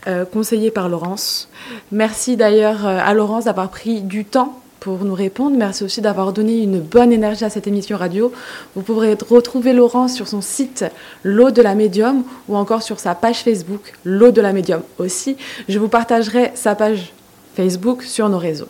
[0.08, 1.50] euh, conseillée par Laurence.
[1.94, 5.56] Merci d'ailleurs euh, à Laurence d'avoir pris du temps pour nous répondre.
[5.58, 8.34] Merci aussi d'avoir donné une bonne énergie à cette émission radio.
[8.76, 10.84] Vous pourrez retrouver Laurence sur son site
[11.24, 15.38] L'eau de la médium ou encore sur sa page Facebook L'eau de la médium aussi.
[15.70, 17.14] Je vous partagerai sa page
[17.56, 18.68] Facebook sur nos réseaux.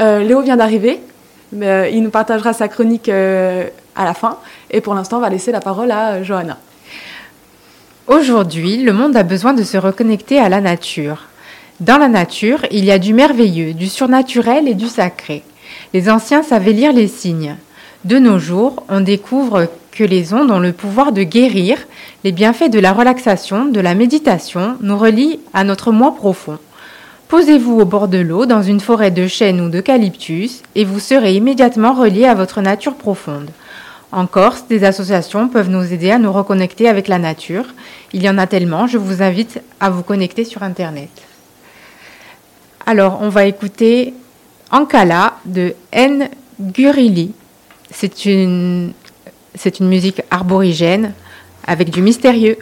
[0.00, 1.00] Euh, Léo vient d'arriver.
[1.54, 4.38] Euh, il nous partagera sa chronique euh, à la fin.
[4.70, 6.58] Et pour l'instant, on va laisser la parole à euh, Johanna.
[8.06, 11.28] Aujourd'hui, le monde a besoin de se reconnecter à la nature.
[11.80, 15.42] Dans la nature, il y a du merveilleux, du surnaturel et du sacré.
[15.94, 17.56] Les anciens savaient lire les signes.
[18.04, 21.78] De nos jours, on découvre que les ondes ont le pouvoir de guérir.
[22.24, 26.58] Les bienfaits de la relaxation, de la méditation nous relient à notre moi profond.
[27.32, 31.34] Posez-vous au bord de l'eau dans une forêt de chênes ou d'eucalyptus et vous serez
[31.34, 33.48] immédiatement relié à votre nature profonde.
[34.12, 37.64] En Corse, des associations peuvent nous aider à nous reconnecter avec la nature.
[38.12, 41.08] Il y en a tellement, je vous invite à vous connecter sur Internet.
[42.84, 44.12] Alors, on va écouter
[44.70, 46.28] Ankala de N.
[46.60, 47.32] Gurili.
[47.90, 48.92] C'est une,
[49.54, 51.14] c'est une musique arborigène
[51.66, 52.58] avec du mystérieux.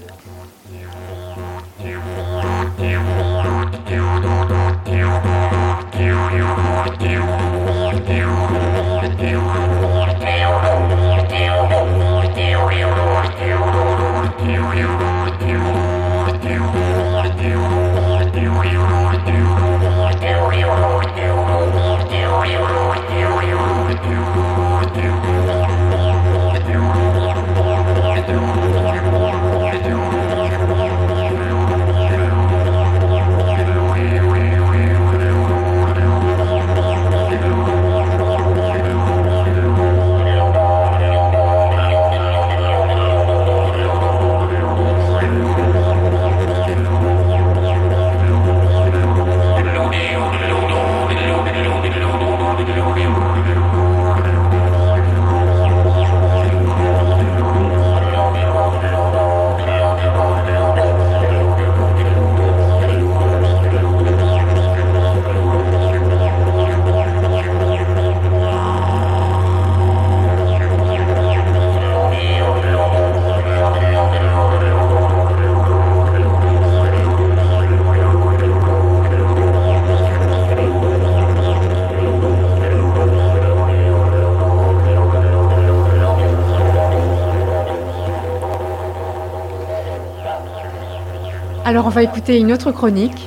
[91.80, 93.26] Alors, on va écouter une autre chronique,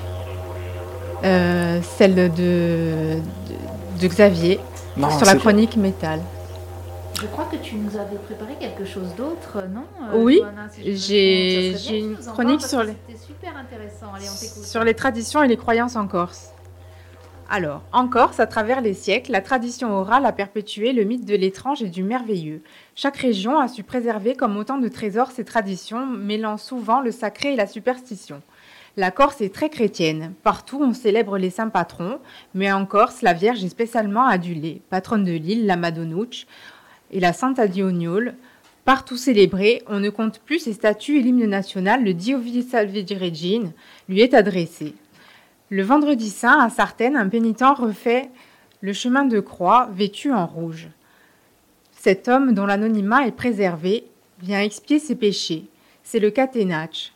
[1.23, 3.17] euh, celle de, de,
[3.99, 4.59] de Xavier,
[4.95, 6.19] Non, sur la chronique métal.
[7.19, 10.39] Je crois que tu nous avais préparé quelque chose d'autre, non euh, Oui,
[10.85, 14.13] si j'ai une chronique sur les, que C'était super intéressant.
[14.15, 14.63] Allez, on t'écoute.
[14.63, 16.52] sur les traditions et les croyances en Corse.
[17.55, 21.35] Alors, en Corse, à travers les siècles, la tradition orale a perpétué le mythe de
[21.35, 22.63] l'étrange et du merveilleux.
[22.95, 27.53] Chaque région a su préserver comme autant de trésors ses traditions, mêlant souvent le sacré
[27.53, 28.41] et la superstition.
[28.97, 30.33] La Corse est très chrétienne.
[30.41, 32.17] Partout, on célèbre les saints patrons,
[32.55, 34.81] mais en Corse, la Vierge est spécialement adulée.
[34.89, 36.47] Patronne de l'île, la Madonouche
[37.11, 38.33] et la Santa Dioniole.
[38.83, 43.73] Partout célébrée, on ne compte plus ses statues et l'hymne national, le Dio salve Regine,
[44.09, 44.95] lui est adressé.
[45.73, 48.29] Le vendredi saint, à Sartène, un pénitent refait
[48.81, 50.87] le chemin de croix vêtu en rouge.
[51.93, 54.05] Cet homme, dont l'anonymat est préservé,
[54.39, 55.65] vient expier ses péchés.
[56.03, 57.13] C'est le caténach.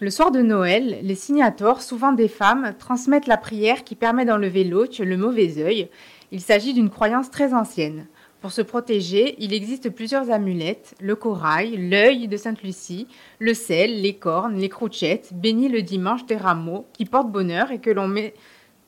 [0.00, 4.62] Le soir de Noël, les signators, souvent des femmes, transmettent la prière qui permet d'enlever
[4.62, 5.88] l'autre, le mauvais œil.
[6.30, 8.06] Il s'agit d'une croyance très ancienne.
[8.44, 14.16] Pour se protéger, il existe plusieurs amulettes, le corail, l'œil de Sainte-Lucie, le sel, les
[14.16, 18.34] cornes, les crouchettes, bénis le dimanche des rameaux, qui portent bonheur et que l'on met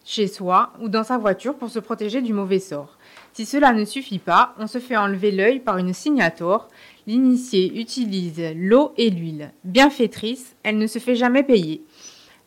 [0.04, 2.98] chez soi ou dans sa voiture pour se protéger du mauvais sort.
[3.32, 6.68] Si cela ne suffit pas, on se fait enlever l'œil par une signator.
[7.06, 9.52] L'initié utilise l'eau et l'huile.
[9.64, 11.82] Bienfaitrice, elle ne se fait jamais payer.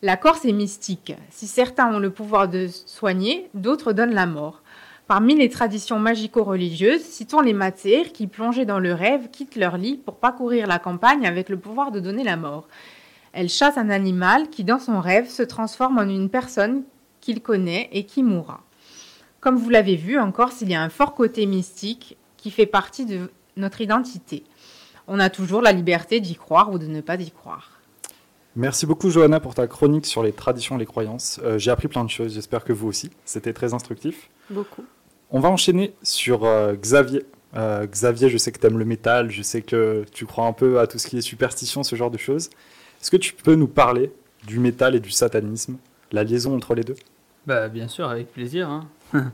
[0.03, 1.13] La Corse est mystique.
[1.31, 4.61] Si certains ont le pouvoir de soigner, d'autres donnent la mort.
[5.09, 9.97] Parmi les traditions magico-religieuses, citons les matsères qui, plongés dans le rêve, quittent leur lit
[9.97, 12.67] pour parcourir la campagne avec le pouvoir de donner la mort.
[13.33, 16.83] Elles chassent un animal qui, dans son rêve, se transforme en une personne
[17.21, 18.61] qu'il connaît et qui mourra.
[19.39, 22.67] Comme vous l'avez vu, en Corse, il y a un fort côté mystique qui fait
[22.67, 24.43] partie de notre identité.
[25.07, 27.71] On a toujours la liberté d'y croire ou de ne pas y croire.
[28.55, 31.39] Merci beaucoup Johanna pour ta chronique sur les traditions et les croyances.
[31.43, 33.09] Euh, J'ai appris plein de choses, j'espère que vous aussi.
[33.25, 34.29] C'était très instructif.
[34.51, 34.83] Beaucoup.
[35.31, 37.25] On va enchaîner sur euh, Xavier.
[37.55, 40.53] Euh, Xavier, je sais que tu aimes le métal, je sais que tu crois un
[40.53, 42.49] peu à tout ce qui est superstition, ce genre de choses.
[43.01, 44.11] Est-ce que tu peux nous parler
[44.45, 45.77] du métal et du satanisme,
[46.11, 46.95] la liaison entre les deux?
[47.45, 48.69] Bah, bien sûr, avec plaisir.
[48.69, 48.87] hein.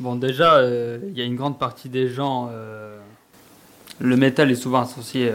[0.00, 2.50] bon, déjà, euh, il y a une grande partie des gens.
[4.00, 5.32] le métal est souvent associé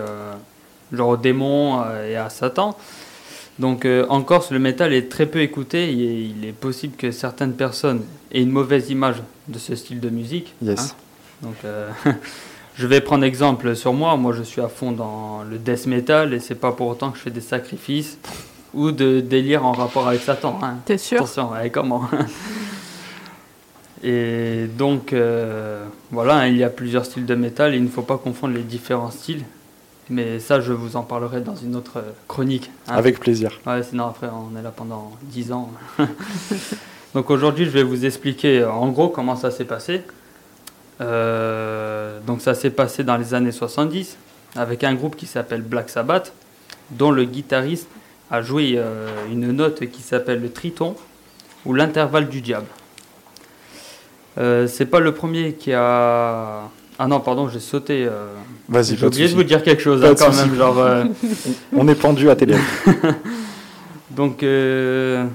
[0.94, 2.78] genre au démon euh, et à Satan.
[3.60, 5.90] Donc euh, en Corse, le métal est très peu écouté.
[5.92, 10.10] et il est possible que certaines personnes aient une mauvaise image de ce style de
[10.10, 10.54] musique.
[10.62, 10.80] Yes.
[10.80, 10.96] hein.
[11.44, 11.90] Donc, euh,
[12.76, 14.16] je vais prendre exemple sur moi.
[14.18, 17.18] Moi, je suis à fond dans le death metal et c'est pas pour autant que
[17.18, 18.18] je fais des sacrifices
[18.74, 20.60] ou de délire en rapport avec Satan.
[20.64, 20.78] Hein.
[20.86, 21.18] T'es sûr?
[21.18, 22.10] Attention, ouais, comment?
[24.06, 27.90] Et donc, euh, voilà, hein, il y a plusieurs styles de métal et il ne
[27.90, 29.44] faut pas confondre les différents styles.
[30.10, 32.70] Mais ça, je vous en parlerai dans une autre euh, chronique.
[32.88, 32.96] hein.
[32.96, 33.60] Avec plaisir.
[33.66, 35.72] Ouais, sinon après, on est là pendant 10 ans.
[37.16, 40.02] donc aujourd'hui, je vais vous expliquer euh, en gros comment ça s'est passé.
[41.02, 44.18] Euh, donc ça s'est passé dans les années 70
[44.56, 46.34] avec un groupe qui s'appelle Black Sabbath,
[46.92, 47.88] dont le guitariste
[48.30, 50.96] a joué euh, une note qui s'appelle le triton
[51.66, 52.68] ou l'intervalle du diable.
[54.38, 56.70] Euh, c'est pas le premier qui a.
[57.00, 58.06] Ah non, pardon, j'ai sauté.
[58.06, 58.28] euh,
[58.70, 59.36] Vas-y, J'ai de oublié de souci.
[59.36, 60.56] vous dire quelque chose hein, de quand même.
[60.56, 61.06] Genre, euh,
[61.76, 62.62] On est pendu à lèvres.
[64.12, 65.26] Donc, euh,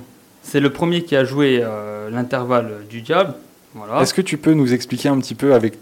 [0.43, 3.35] c'est le premier qui a joué euh, l'intervalle du diable.
[3.75, 4.01] Voilà.
[4.03, 5.75] Est-ce que tu peux nous expliquer un petit peu avec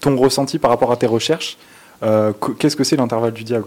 [0.00, 1.56] ton ressenti par rapport à tes recherches
[2.02, 3.66] qu- Qu'est-ce que c'est l'intervalle du diable?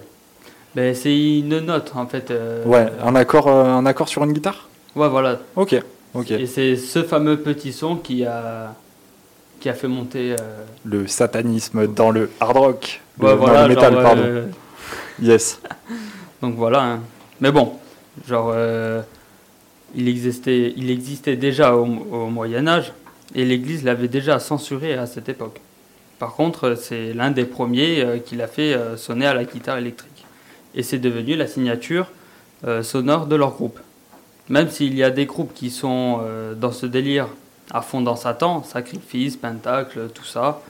[0.76, 2.32] Ben, c'est une note en fait.
[2.66, 4.68] Ouais, un accord, un accord sur une guitare?
[4.96, 5.40] Ouais, voilà.
[5.56, 5.76] Ok,
[6.14, 6.32] ok.
[6.32, 8.76] Et c'est ce fameux petit son qui a,
[9.60, 10.34] qui a fait monter.
[10.40, 13.02] euh, Le satanisme dans le hard rock.
[13.20, 14.22] Le, dans voilà, le métal, genre, pardon.
[14.26, 14.46] euh,
[15.22, 15.60] Yes.
[16.42, 16.82] Donc voilà.
[16.84, 17.00] hein.
[17.42, 17.74] Mais bon,
[18.28, 19.02] genre, euh,
[19.96, 22.94] il, existait, il existait déjà au, au Moyen-Âge
[23.36, 25.60] et l'Église l'avait déjà censuré à cette époque.
[26.20, 29.78] Par contre, c'est l'un des premiers euh, qui l'a fait euh, sonner à la guitare
[29.78, 30.26] électrique.
[30.76, 32.08] Et c'est devenu la signature
[32.68, 33.80] euh, sonore de leur groupe.
[34.50, 36.22] Même s'il y a des groupes qui sont
[36.60, 37.28] dans ce délire
[37.72, 40.62] à fond dans Satan, Sacrifice, Pentacle, tout ça.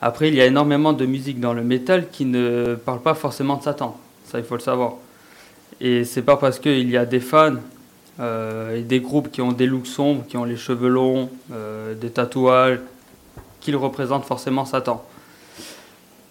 [0.00, 3.56] Après, il y a énormément de musique dans le métal qui ne parle pas forcément
[3.56, 3.98] de Satan.
[4.24, 4.94] Ça, il faut le savoir.
[5.80, 7.56] Et c'est pas parce qu'il y a des fans
[8.20, 11.94] euh, et des groupes qui ont des looks sombres, qui ont les cheveux longs, euh,
[11.94, 12.80] des tatouages,
[13.60, 15.04] qu'ils représentent forcément Satan.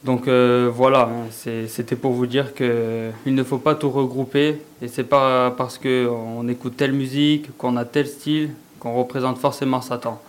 [0.03, 1.27] Donc euh, voilà, hein,
[1.67, 5.77] c'était pour vous dire que il ne faut pas tout regrouper et c'est pas parce
[5.77, 10.19] qu'on écoute telle musique, qu'on a tel style, qu'on représente forcément Satan.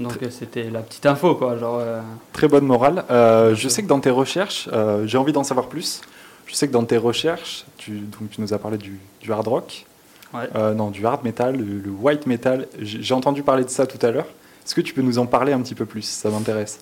[0.00, 1.78] Donc c'était la petite info quoi, genre.
[1.80, 2.00] euh,
[2.32, 3.04] Très bonne morale.
[3.10, 6.00] Euh, je sais que dans tes recherches, euh, j'ai envie d'en savoir plus.
[6.46, 9.46] Je sais que dans tes recherches, tu, donc tu nous as parlé du, du hard
[9.46, 9.86] rock,
[10.34, 10.48] Ouais.
[10.74, 12.66] Non, du hard metal, le, le white metal.
[12.80, 14.24] J'ai entendu parler de ça tout à l'heure.
[14.64, 16.02] Est-ce que tu peux nous en parler un petit peu plus?
[16.06, 16.80] Ça m'intéresse.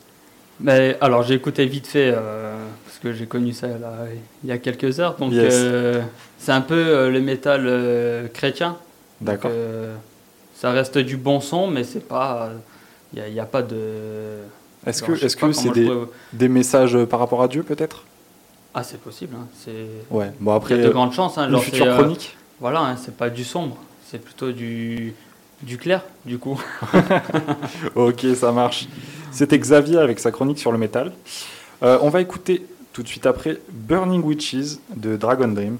[0.60, 3.92] Mais alors j'ai écouté vite fait parce que j'ai connu ça là,
[4.44, 5.16] il y a quelques heures.
[5.16, 5.64] Donc Yes.
[6.38, 8.76] c'est un peu le métal chrétien.
[9.20, 9.50] D'accord.
[10.60, 12.50] Euh, ça reste du bon son, mais c'est pas.
[13.12, 14.38] Il n'y a, pas de.
[14.86, 18.04] Est-ce que que comment c'est des, pourrais- des messages euh, par rapport à Dieu peut-être?
[18.72, 19.34] Ah c'est possible.
[19.36, 19.86] hein, C'est.
[20.10, 20.30] Ouais.
[20.38, 20.76] Bon après.
[20.76, 21.36] Il y a de grandes chances.
[21.38, 22.36] Hein, genre, c'est, euh, chronique.
[22.60, 25.14] Voilà, hein, c'est pas du sombre, c'est plutôt du
[25.62, 26.60] du clair du coup.
[27.94, 28.88] ok, ça marche.
[29.32, 31.12] C'était Xavier avec sa chronique sur le métal.
[31.82, 35.78] Euh, on va écouter tout de suite après Burning Witches de Dragon Dreams.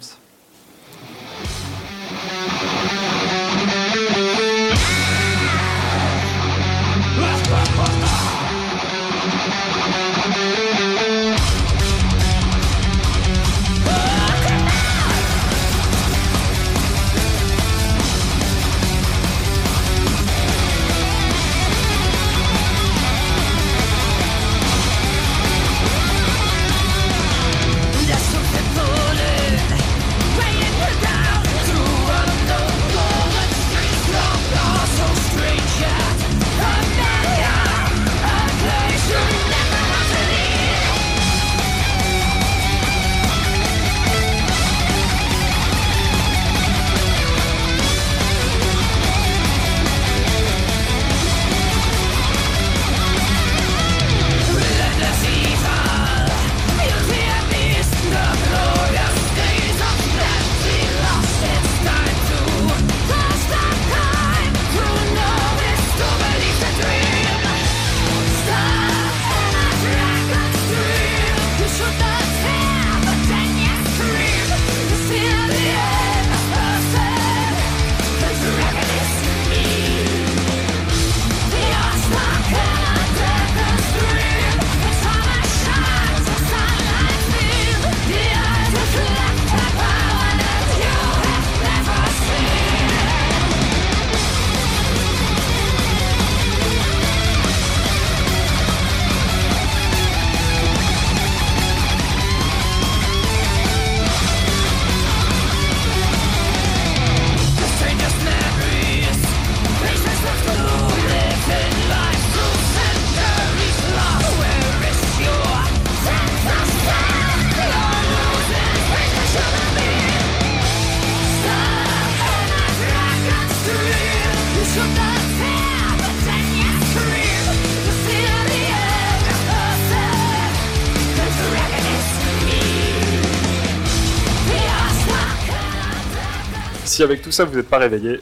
[136.90, 138.20] Si avec tout ça vous n'êtes pas réveillé,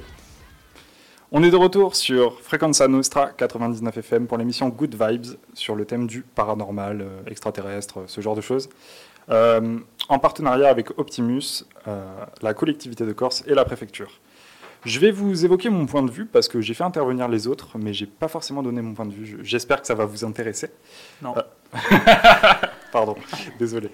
[1.32, 5.86] on est de retour sur Frequenza Nostra 99 FM pour l'émission Good Vibes sur le
[5.86, 8.68] thème du paranormal, euh, extraterrestre, ce genre de choses.
[9.30, 9.78] Euh,
[10.10, 12.04] en partenariat avec Optimus, euh,
[12.42, 14.20] la collectivité de Corse et la préfecture.
[14.84, 17.78] Je vais vous évoquer mon point de vue parce que j'ai fait intervenir les autres,
[17.78, 19.24] mais j'ai pas forcément donné mon point de vue.
[19.26, 20.68] Je- J'espère que ça va vous intéresser.
[21.22, 21.34] Non.
[22.92, 23.16] Pardon,
[23.58, 23.90] désolé.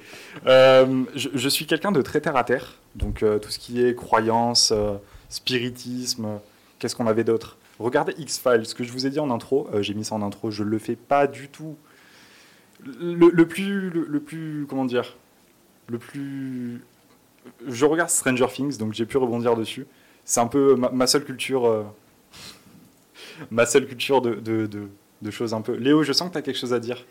[0.47, 3.95] Euh, je, suis quelqu'un de très terre à terre, donc euh, tout ce qui est
[3.95, 4.97] croyance, euh,
[5.29, 6.39] spiritisme,
[6.79, 7.57] qu'est-ce qu'on avait d'autre?
[7.79, 10.51] Regardez X-Files, ce que je vous ai dit en intro, j'ai mis ça en intro,
[10.53, 11.77] je le fais pas du tout.
[12.85, 15.17] Le, plus, le, plus, comment dire,
[15.89, 16.85] le plus.
[17.67, 19.87] Je regarde Stranger Things, donc j'ai pu rebondir dessus.
[20.25, 21.85] C'est un peu ma, seule culture,
[23.51, 24.89] ma seule culture de, de-
[25.25, 25.73] de choses un peu.
[25.75, 27.05] Léo, je sens que tu as quelque chose à dire.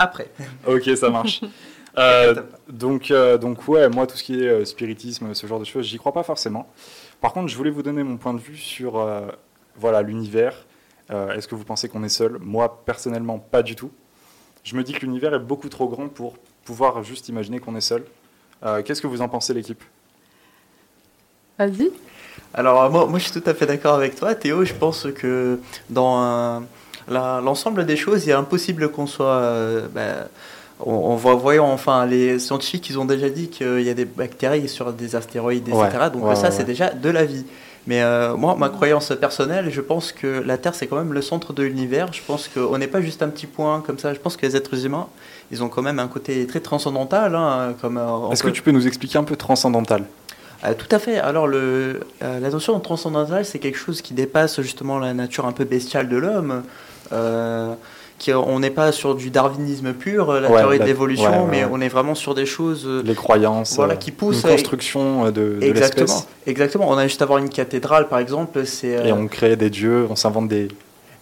[0.00, 0.30] Après.
[0.66, 1.40] Ok, ça marche.
[1.98, 2.34] Euh,
[2.68, 5.84] donc, euh, donc ouais, moi tout ce qui est euh, spiritisme, ce genre de choses,
[5.86, 6.70] j'y crois pas forcément.
[7.20, 9.22] Par contre, je voulais vous donner mon point de vue sur euh,
[9.74, 10.54] voilà l'univers.
[11.10, 12.38] Euh, Est-ce que vous pensez qu'on est seul?
[12.40, 13.90] Moi, personnellement, pas du tout.
[14.62, 17.80] Je me dis que l'univers est beaucoup trop grand pour pouvoir juste imaginer qu'on est
[17.80, 18.04] seul.
[18.64, 19.82] Euh, Qu'est-ce que vous en pensez, l'équipe?
[21.58, 21.90] Vas-y.
[22.54, 24.64] Alors, moi, moi, je suis tout à fait d'accord avec toi, Théo.
[24.64, 25.58] Je pense que
[25.90, 26.62] dans la-
[27.08, 29.26] l'ensemble des choses, il est impossible qu'on soit.
[29.26, 30.26] euh, ben,
[30.84, 34.06] on, on voit, voyons, enfin, les scientifiques, ils ont déjà dit qu'il y a des
[34.06, 35.78] bactéries sur des astéroïdes, etc.
[36.00, 37.44] Ouais, Donc, ouais, ça, ouais, c'est déjà de la vie.
[37.86, 41.22] Mais euh, moi, ma croyance personnelle, je pense que la Terre, c'est quand même le
[41.22, 42.12] centre de l'univers.
[42.12, 44.12] Je pense qu'on n'est pas juste un petit point comme ça.
[44.14, 45.06] Je pense que les êtres humains,
[45.50, 47.34] ils ont quand même un côté très transcendantal.
[47.34, 50.04] hein, comme, euh, Est-ce peut- que tu peux nous expliquer un peu transcendantal?
[50.64, 51.18] Euh, tout à fait.
[51.18, 55.46] Alors, le, euh, la notion de transcendantal, c'est quelque chose qui dépasse justement la nature
[55.46, 56.62] un peu bestiale de l'homme.
[57.12, 57.72] Euh,
[58.18, 61.46] qui, on n'est pas sur du darwinisme pur, la Ouais, théorie de l'évolution, ouais, ouais,
[61.50, 62.84] mais on est vraiment sur des choses.
[62.86, 64.42] euh, Les croyances, voilà, qui poussent.
[64.44, 66.22] une construction de, de Exactement.
[66.46, 66.90] Exactement.
[66.90, 68.62] On a juste à avoir une cathédrale, par exemple.
[68.84, 70.68] Et on crée des dieux, on s'invente des.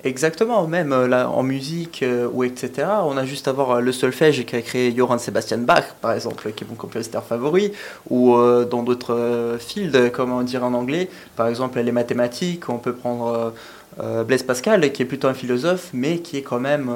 [0.04, 2.86] Exactement, même euh, là, en musique euh, ou etc.
[3.02, 6.52] On a juste à voir euh, le solfège qu'a créé Johann Sebastian Bach, par exemple,
[6.52, 7.72] qui est mon compositeur favori,
[8.08, 8.36] ou
[8.70, 13.52] dans d'autres fields, comme on dirait en anglais, par exemple les mathématiques, on peut prendre
[14.26, 16.90] Blaise Pascal, qui est plutôt un philosophe, mais qui est quand même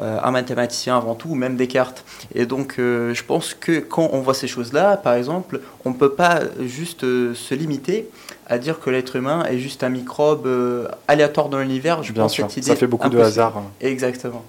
[0.00, 2.04] un mathématicien avant tout, ou même Descartes.
[2.34, 6.12] Et donc, je pense que quand on voit ces choses-là, par exemple, on ne peut
[6.12, 8.08] pas juste se limiter
[8.46, 12.02] à dire que l'être humain est juste un microbe euh, aléatoire dans l'univers.
[12.02, 13.62] Je Bien pense sûr, cette idée ça fait beaucoup de hasard.
[13.80, 14.44] Exactement.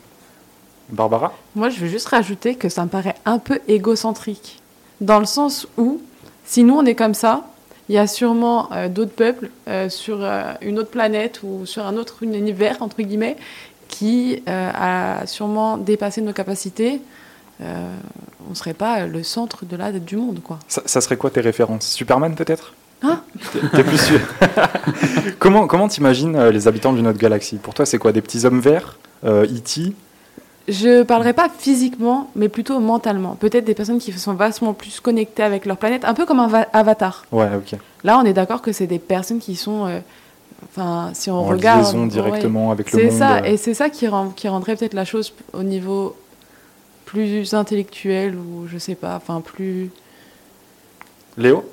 [0.89, 1.33] Barbara?
[1.55, 4.61] Moi, je veux juste rajouter que ça me paraît un peu égocentrique.
[5.01, 5.99] Dans le sens où,
[6.45, 7.47] si nous, on est comme ça,
[7.89, 11.85] il y a sûrement euh, d'autres peuples euh, sur euh, une autre planète ou sur
[11.85, 13.37] un autre univers, entre guillemets,
[13.87, 17.01] qui euh, a sûrement dépassé nos capacités.
[17.61, 17.87] Euh,
[18.47, 20.59] on ne serait pas le centre de la, du monde, quoi.
[20.67, 21.87] Ça, ça serait quoi tes références?
[21.87, 22.73] Superman peut-être?
[23.01, 23.21] Hein
[23.73, 24.19] T'es- plus sûr
[25.39, 27.57] Comment comment t'imagines euh, les habitants d'une autre galaxie?
[27.57, 28.11] Pour toi, c'est quoi?
[28.11, 29.93] Des petits hommes verts euh, E.T.
[30.67, 33.35] Je parlerai pas physiquement, mais plutôt mentalement.
[33.35, 36.47] Peut-être des personnes qui sont vachement plus connectées avec leur planète, un peu comme un
[36.47, 37.25] va- avatar.
[37.31, 37.77] Ouais, ok.
[38.03, 39.85] Là, on est d'accord que c'est des personnes qui sont.
[39.87, 39.99] euh,
[40.67, 41.81] Enfin, si on En regarde.
[41.83, 43.43] liaison directement avec le C'est monde, ça, euh.
[43.43, 46.15] et c'est ça qui, rend, qui rendrait peut-être la chose au niveau
[47.05, 49.91] plus intellectuel ou je sais pas, enfin plus.
[51.37, 51.63] Léo?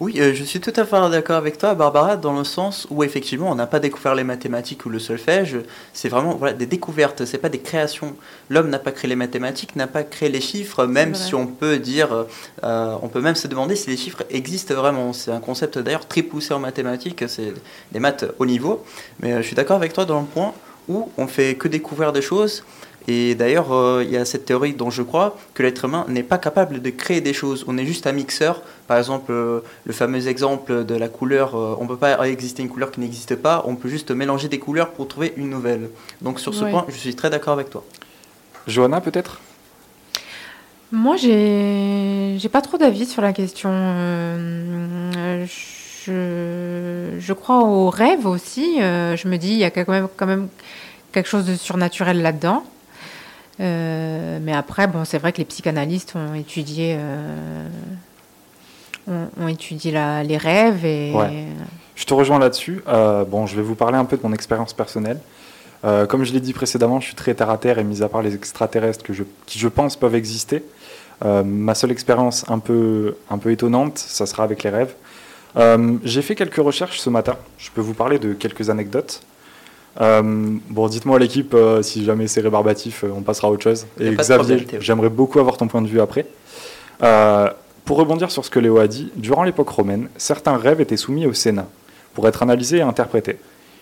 [0.00, 3.04] Oui, euh, je suis tout à fait d'accord avec toi, Barbara, dans le sens où
[3.04, 5.58] effectivement, on n'a pas découvert les mathématiques ou le solfège.
[5.92, 8.16] C'est vraiment voilà, des découvertes, c'est pas des créations.
[8.48, 11.78] L'homme n'a pas créé les mathématiques, n'a pas créé les chiffres, même si on peut
[11.78, 12.24] dire,
[12.64, 15.12] euh, on peut même se demander si les chiffres existent vraiment.
[15.12, 17.52] C'est un concept d'ailleurs très poussé en mathématiques, c'est
[17.92, 18.82] des maths haut niveau.
[19.20, 20.54] Mais euh, je suis d'accord avec toi dans le point
[20.88, 22.64] où on fait que découvrir des choses.
[23.08, 26.22] Et d'ailleurs, euh, il y a cette théorie dont je crois que l'être humain n'est
[26.22, 27.64] pas capable de créer des choses.
[27.66, 28.62] On est juste un mixeur.
[28.86, 32.62] Par exemple, euh, le fameux exemple de la couleur, euh, on ne peut pas exister
[32.62, 35.88] une couleur qui n'existe pas, on peut juste mélanger des couleurs pour trouver une nouvelle.
[36.20, 36.70] Donc sur ce Ouais.
[36.70, 37.82] point, je suis très d'accord avec toi.
[38.66, 39.40] Johanna peut-être?
[40.92, 43.70] Moi, j'ai j'ai pas trop d'avis sur la question.
[43.72, 45.46] Euh,
[46.06, 48.80] je, je crois aux rêves aussi.
[48.82, 50.48] Euh, je me dis, il y a quand même, quand même
[51.12, 52.64] quelque chose de surnaturel là-dedans.
[53.60, 57.66] Euh, mais après, bon, c'est vrai que les psychanalystes ont étudié, euh,
[59.38, 60.82] ont, étudié les rêves.
[61.94, 62.82] Je te rejoins là-dessus.
[62.88, 65.20] Euh, bon, je vais vous parler un peu de mon expérience personnelle.
[65.82, 68.20] Comme je l'ai dit précédemment, je suis très terre à terre et mis à part
[68.20, 69.14] les extraterrestres que
[69.46, 70.62] qui, je pense, peuvent exister,
[71.24, 74.94] ma seule expérience un peu, un peu étonnante, ça sera avec les rêves.
[76.04, 77.36] J'ai fait quelques recherches ce matin.
[77.56, 79.22] Je peux vous parler de quelques anecdotes.
[80.00, 80.22] Euh,
[80.68, 83.86] bon, dites-moi à l'équipe euh, si jamais c'est rébarbatif, euh, on passera à autre chose.
[83.98, 86.26] Et Xavier, j'aimerais beaucoup avoir ton point de vue après.
[87.84, 91.26] Pour rebondir sur ce que Léo a dit, durant l'époque romaine, certains rêves étaient soumis
[91.26, 91.66] au Sénat
[92.14, 93.38] pour être analysés et interprétés.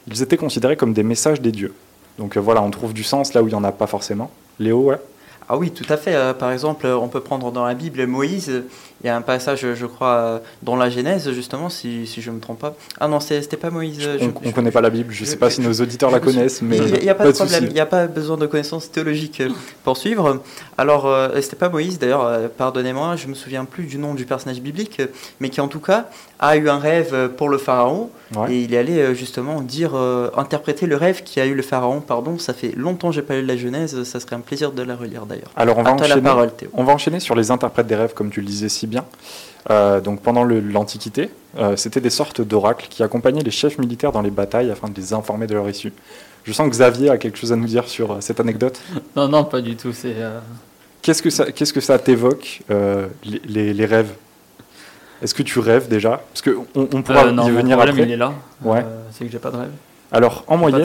[0.07, 1.75] Ils étaient considérés comme des messages des dieux.
[2.19, 4.31] Donc voilà, on trouve du sens là où il n'y en a pas forcément.
[4.59, 4.99] Léo, ouais
[5.49, 6.15] Ah oui, tout à fait.
[6.15, 8.63] Euh, par exemple, euh, on peut prendre dans la Bible Moïse.
[9.03, 12.31] Il y a un passage, je crois, euh, dans la Genèse, justement, si, si je
[12.31, 12.75] ne me trompe pas.
[13.01, 13.99] Ah non, c'était pas Moïse.
[14.01, 16.19] je- On ne connaît pas la Bible, je ne sais pas si nos auditeurs la
[16.21, 18.91] connaissent, mais Il n'y a, pas de problème, il n'y a pas besoin de connaissances
[18.91, 19.41] théologiques
[19.85, 20.43] pour suivre.
[20.77, 24.61] Alors, euh, c'était pas Moïse, d'ailleurs, pardonnez-moi, je me souviens plus du nom du personnage
[24.61, 25.01] biblique,
[25.41, 26.07] mais qui en tout cas
[26.41, 28.53] a eu un rêve pour le pharaon, Ouais.
[28.53, 32.01] et il est allé justement dire, euh, interpréter le rêve qu'a eu le pharaon.
[32.03, 34.83] Pardon, ça fait longtemps que j'ai pas lu la Genèse, ça serait un plaisir de
[34.83, 35.38] la relire d'ailleurs.
[35.57, 36.69] Alors on va, enchaîner, la parole, Théo.
[36.75, 39.05] on va enchaîner sur les interprètes des rêves, comme tu le disais si bien.
[39.71, 44.23] Euh, donc pendant l'Antiquité, euh, c'était des sortes d'oracles qui accompagnaient les chefs militaires dans
[44.23, 45.93] les batailles afin de les informer de leur issue.
[46.45, 48.81] Je sens que Xavier a quelque chose à nous dire sur euh, cette anecdote.
[49.17, 49.93] Non, non, pas du tout.
[49.93, 50.15] C'est.
[50.17, 50.39] euh,
[51.03, 54.13] Qu'est-ce que ça, qu'est-ce que ça t'évoque, euh, les, les- les rêves?
[55.23, 56.23] Est-ce que tu rêves déjà?
[56.33, 58.09] Parce qu'on on pourra euh, non, y venir problème, après.
[58.09, 58.33] il est là.
[58.63, 58.79] Ouais.
[58.85, 59.71] Euh, c'est que j'ai pas de rêve.
[60.13, 60.81] Alors, en moyenne.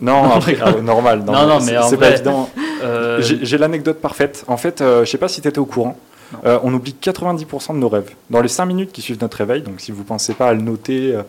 [0.00, 1.22] Non, après, ah, normal.
[1.24, 2.50] Non, non, c'est- mais c'est pas vrai, évident.
[2.82, 4.44] euh, J'ai l'anecdote parfaite.
[4.48, 5.96] En fait, euh, je sais pas si tu étais au courant.
[6.44, 8.10] Euh, on oublie 90% de nos rêves.
[8.28, 10.60] Dans les 5 minutes qui suivent notre réveil, donc si vous pensez pas à le
[10.60, 11.22] noter, euh,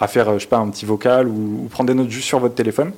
[0.00, 2.26] à faire, euh, je sais pas, un petit vocal ou, ou prendre des notes juste
[2.26, 2.92] sur votre téléphone,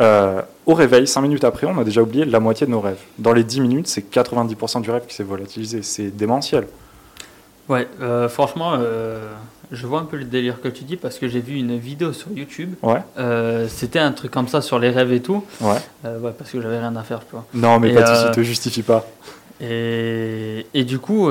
[0.00, 2.98] euh, au réveil, 5 minutes après, on a déjà oublié la moitié de nos rêves.
[3.18, 5.82] Dans les 10 minutes, c'est 90% du rêve qui s'est volatilisé.
[5.82, 6.66] C'est démentiel.
[7.68, 9.30] Ouais, euh, franchement, euh,
[9.72, 12.12] je vois un peu le délire que tu dis parce que j'ai vu une vidéo
[12.12, 12.74] sur YouTube.
[12.82, 13.00] Ouais.
[13.18, 15.44] Euh, C'était un truc comme ça sur les rêves et tout.
[15.60, 15.76] Ouais.
[16.04, 17.44] Euh, ouais, parce que j'avais rien à faire, tu vois.
[17.54, 19.06] Non, mais Et, pas de euh, soucis, te justifie pas.
[19.60, 21.30] Et, et du coup,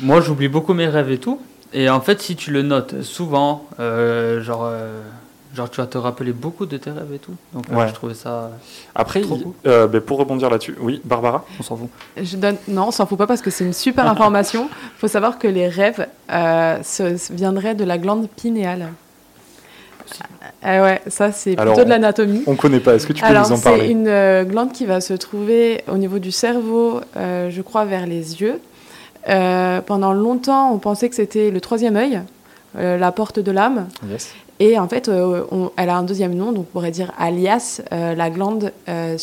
[0.00, 1.40] moi j'oublie beaucoup mes rêves et tout.
[1.74, 4.70] Et en fait, si tu le notes souvent, genre,
[5.54, 7.34] genre tu vas te rappeler beaucoup de tes rêves et tout.
[7.52, 7.88] Donc euh, Ouais.
[7.88, 8.50] je trouvais ça.
[8.94, 9.52] Après, trop il- cool.
[9.66, 11.88] euh, ben, pour rebondir là-dessus, oui, Barbara On s'en fout.
[12.16, 12.56] Je donne...
[12.68, 14.68] Non, on s'en fout pas parce que c'est une super information.
[14.70, 18.88] Il faut savoir que les rêves euh, se- se viendraient de la glande pinéale.
[20.64, 22.42] Euh, ouais, ça c'est plutôt de l'anatomie.
[22.46, 22.94] On connaît pas.
[22.94, 25.14] Est-ce que tu peux Alors, nous en c'est parler une euh, glande qui va se
[25.14, 28.60] trouver au niveau du cerveau, euh, je crois, vers les yeux.
[29.28, 32.20] Euh, pendant longtemps, on pensait que c'était le troisième œil,
[32.76, 33.88] euh, la porte de l'âme.
[34.10, 34.34] Yes.
[34.60, 37.80] Et en fait, euh, on- elle a un deuxième nom, donc on pourrait dire alias
[37.92, 38.72] euh, la glande.
[38.88, 39.16] euh,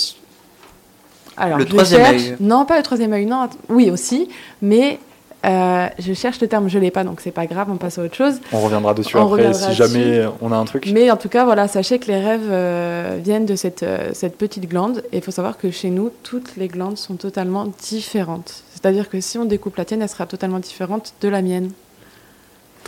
[1.38, 2.36] alors, Le je troisième cherche- œil.
[2.40, 3.48] Non, pas le troisième œil, non.
[3.70, 4.28] Oui, aussi.
[4.62, 5.00] Mais
[5.46, 8.04] euh, je cherche le terme, je l'ai pas, donc c'est pas grave, on passe à
[8.04, 8.42] autre chose.
[8.52, 10.30] On reviendra dessus On après reviendra si jamais dessus.
[10.42, 10.90] on a un truc.
[10.94, 14.38] Mais en tout cas, voilà, sachez que les rêves euh, viennent de cette, euh, cette
[14.38, 15.02] petite glande.
[15.14, 18.64] Et il faut savoir que chez nous, toutes les glandes sont totalement différentes.
[18.74, 21.72] C'est-à-dire que si on découpe la tienne, elle sera totalement différente de la mienne.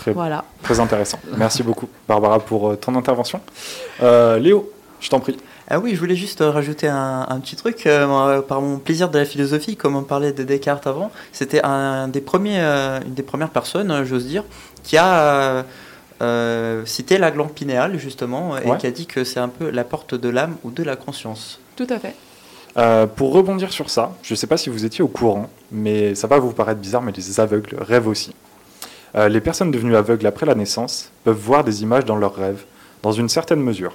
[0.02, 0.44] Très, Voilà.
[0.64, 1.20] très intéressant.
[1.38, 3.40] Merci beaucoup, Barbara, pour euh, ton intervention.
[4.02, 5.38] Euh, Léo, je t'en prie.
[5.70, 7.86] Ah oui, je voulais juste euh, rajouter un, un petit truc.
[7.86, 12.08] euh, par mon plaisir de la philosophie, comme on parlait de Descartes avant, c'était un
[12.08, 14.44] des premiers, euh, une des premières personnes, j'ose dire,
[14.84, 15.64] qui a
[16.22, 18.78] euh, cité la glande pinéale, justement, et Ouais.
[18.80, 21.60] qui a dit que c'est un peu la porte de l'âme ou de la conscience.
[21.76, 22.16] Tout à fait.
[22.78, 26.16] Euh, pour rebondir sur ça, je ne sais pas si vous étiez au courant, mais
[26.16, 28.34] ça va vous paraître bizarre, mais les aveugles rêvent aussi.
[29.16, 32.64] Euh, les personnes devenues aveugles après la naissance peuvent voir des images dans leurs rêves,
[33.04, 33.94] dans une certaine mesure.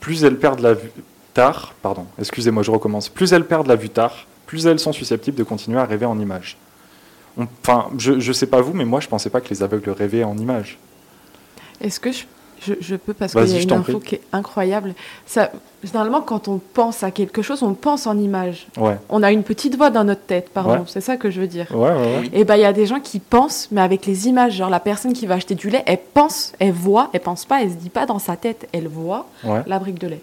[0.00, 0.90] Plus elles perdent la vue
[1.34, 3.08] tard, pardon, excusez-moi, je recommence.
[3.08, 6.18] Plus elles perdent la vue tard, plus elles sont susceptibles de continuer à rêver en
[6.18, 6.56] images.
[7.38, 10.24] Enfin, je ne sais pas vous, mais moi je pensais pas que les aveugles rêvaient
[10.24, 10.78] en images.
[11.80, 12.24] Est-ce que je,
[12.60, 14.08] je, je peux parce qu'il y a une info prie.
[14.08, 14.94] qui est incroyable.
[15.26, 15.50] Ça,
[15.84, 18.66] généralement, quand on pense à quelque chose, on pense en image.
[18.76, 18.96] Ouais.
[19.08, 20.70] On a une petite voix dans notre tête, pardon.
[20.70, 20.80] Ouais.
[20.86, 21.66] C'est ça que je veux dire.
[21.70, 22.30] Ouais, ouais, ouais.
[22.32, 24.54] Et ben il y a des gens qui pensent, mais avec les images.
[24.54, 27.62] Genre la personne qui va acheter du lait, elle pense, elle voit, elle pense pas,
[27.62, 29.62] elle se dit pas dans sa tête, elle voit Ouais.
[29.66, 30.20] la brique de lait.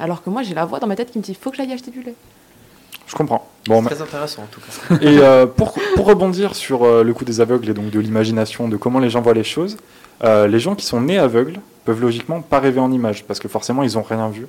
[0.00, 1.72] Alors que moi, j'ai la voix dans ma tête qui me dit, faut que j'aille
[1.72, 2.14] acheter du lait.
[3.06, 3.46] je comprends.
[3.68, 4.96] Bon, C'est mais- très intéressant en tout cas.
[5.00, 8.66] Et euh, pour, pour rebondir sur euh, le coup des aveugles et donc de l'imagination,
[8.68, 9.76] de comment les gens voient les choses,
[10.24, 13.48] euh, les gens qui sont nés aveugles peuvent logiquement pas rêver en images parce que
[13.48, 14.46] forcément ils ont rien vu.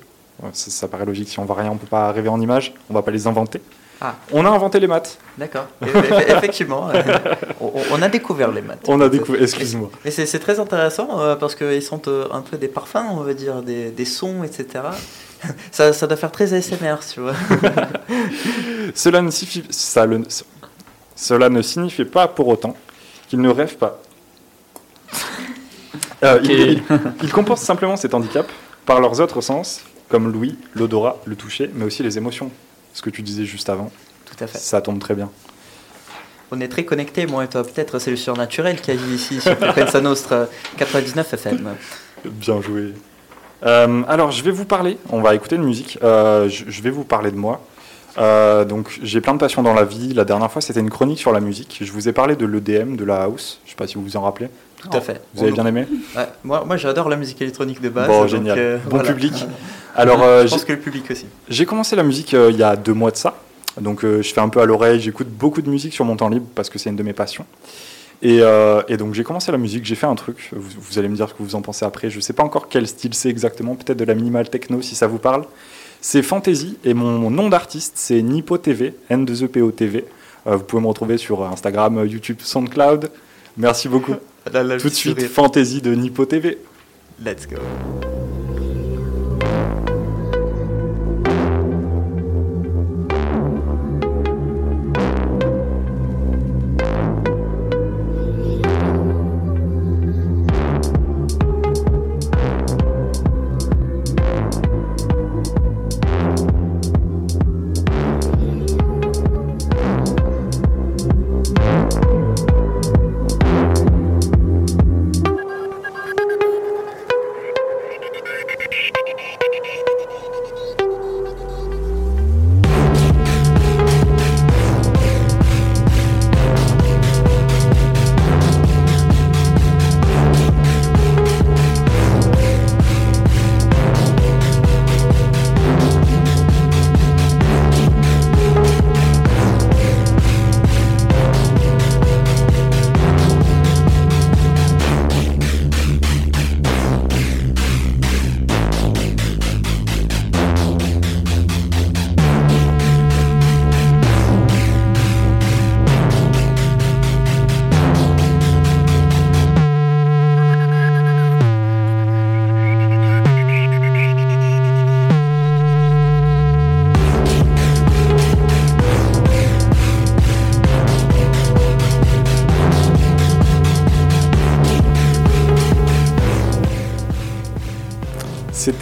[0.52, 2.94] Ça, ça paraît logique, si on voit rien, on peut pas rêver en images, on
[2.94, 3.60] va pas les inventer.
[4.00, 4.16] Ah.
[4.32, 5.18] On a inventé les maths.
[5.38, 5.66] D'accord.
[6.28, 6.88] Effectivement,
[7.60, 8.84] on, a découvert les maths.
[8.88, 9.90] On a découvert, excuse-moi.
[10.04, 13.34] Mais c'est très intéressant euh, parce qu'ils sentent euh, un peu des parfums, on va
[13.34, 14.84] dire, des, des sons, etc.
[15.70, 17.34] Ça, ça doit faire très ASMR, tu vois.
[18.94, 20.22] Cela ne, signifie, ça le-
[21.14, 22.74] cela ne signifie pas pour autant
[23.28, 24.00] qu'ils ne rêvent pas.
[26.24, 26.82] Euh, ils, ils-
[27.22, 28.50] ils compensent simplement cet handicap
[28.86, 32.50] par leurs autres sens, comme l'ouïe, l'odorat, le toucher, mais aussi les émotions.
[32.92, 33.90] Ce que tu disais juste avant.
[34.24, 34.58] Tout à fait.
[34.58, 35.30] Ça tombe très bien.
[36.50, 37.62] on est très connectés, moi et toi.
[37.64, 40.46] Peut-être c'est le surnaturel qui agit ici sur Frequenza Nostra
[40.76, 41.70] 99 FM.
[42.24, 42.94] Bien joué.
[43.66, 46.90] Euh, alors, je vais vous parler, on va écouter une musique, Euh, je, je vais
[46.90, 47.60] vous parler de moi.
[48.18, 50.12] Euh, donc, j'ai plein de passions dans la vie.
[50.14, 51.78] La dernière fois, c'était une chronique sur la musique.
[51.80, 53.60] Je vous ai parlé de l'EDM, de la house.
[53.64, 54.48] Je sais pas si vous vous en rappelez.
[54.90, 55.20] Tout à fait.
[55.34, 58.06] Vous avez bien aimé Ouais, moi, moi j'adore la musique électronique de base.
[58.08, 58.58] Bon, donc, génial.
[58.58, 59.12] euh, bon voilà.
[59.12, 59.46] public.
[59.96, 61.26] Alors, euh, je pense que le public aussi.
[61.48, 63.34] J'ai commencé la musique euh, il y a deux mois de ça.
[63.80, 66.46] Donc je fais un peu à l'oreille, j'écoute beaucoup de musique sur mon temps libre
[66.54, 67.44] parce que c'est une de mes passions.
[68.22, 68.38] Et,
[68.88, 71.28] et donc j'ai commencé la musique, j'ai fait un truc, vous, vous allez me dire
[71.28, 73.98] ce que vous en pensez après, je sais pas encore quel style c'est exactement, peut-être
[73.98, 75.44] de la minimal techno si ça vous parle.
[76.00, 80.04] C'est Fantasy et mon, mon nom d'artiste c'est Nipo TV, N2EPO TV.
[80.46, 83.10] Euh, vous pouvez me retrouver sur Instagram, YouTube, SoundCloud.
[83.56, 84.14] Merci beaucoup.
[84.52, 85.28] Là, là, Tout de suite, souris.
[85.28, 86.58] Fantasy de Nipo TV.
[87.24, 87.56] Let's go.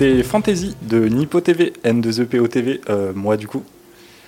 [0.02, 3.62] C'était Fantasy de Nipo TV, N2EPO TV, euh, moi du coup.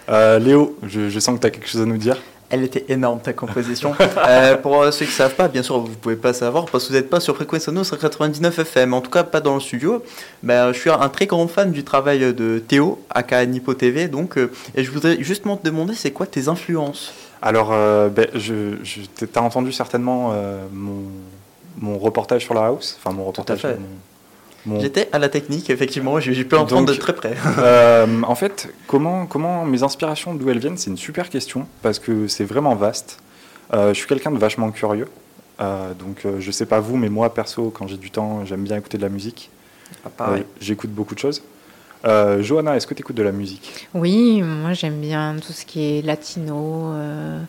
[0.09, 2.17] Euh, Léo, je, je sens que tu as quelque chose à nous dire.
[2.49, 3.93] Elle était énorme ta composition.
[4.29, 6.85] Euh, pour ceux qui ne savent pas, bien sûr, vous ne pouvez pas savoir parce
[6.85, 7.37] que vous n'êtes pas sur
[7.73, 10.01] Nostra 99 FM, en tout cas pas dans le studio.
[10.49, 14.39] Euh, je suis un très grand fan du travail de Théo, aka Nipo TV, donc,
[14.77, 17.13] et je voudrais justement te demander c'est quoi tes influences?
[17.43, 17.71] Alors,
[18.11, 20.33] ben, je, je, t'as entendu certainement
[20.73, 21.03] mon,
[21.81, 23.59] mon reportage sur la house, enfin mon reportage.
[23.59, 23.75] fait.
[23.75, 24.14] mon-
[24.81, 27.35] J'étais à la technique, effectivement, j'ai pu entendre Donc, de très près.
[27.59, 31.99] euh, en fait, comment, comment mes inspirations, d'où elles viennent, c'est une super question parce
[31.99, 33.19] que c'est vraiment vaste.
[33.73, 35.09] Euh, je suis quelqu'un de vachement curieux.
[35.61, 38.65] Euh, donc, euh, je sais pas vous, mais moi, perso, quand j'ai du temps, j'aime
[38.65, 39.51] bien écouter de la musique.
[40.05, 40.41] Ah, pareil.
[40.43, 41.43] Euh, J'écoute beaucoup de choses.
[42.07, 43.89] Euh, Johanna, est-ce que tu écoutes de la musique?
[43.95, 47.41] Oui, moi j'aime bien tout ce qui est latino, euh,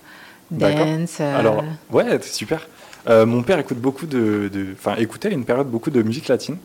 [0.52, 1.18] dance.
[1.20, 2.68] euh, Alors, ouais, c'est super.
[3.10, 6.28] Euh, mon père écoute beaucoup de, de- enfin, écoutait à une période beaucoup de musique
[6.30, 6.58] latine,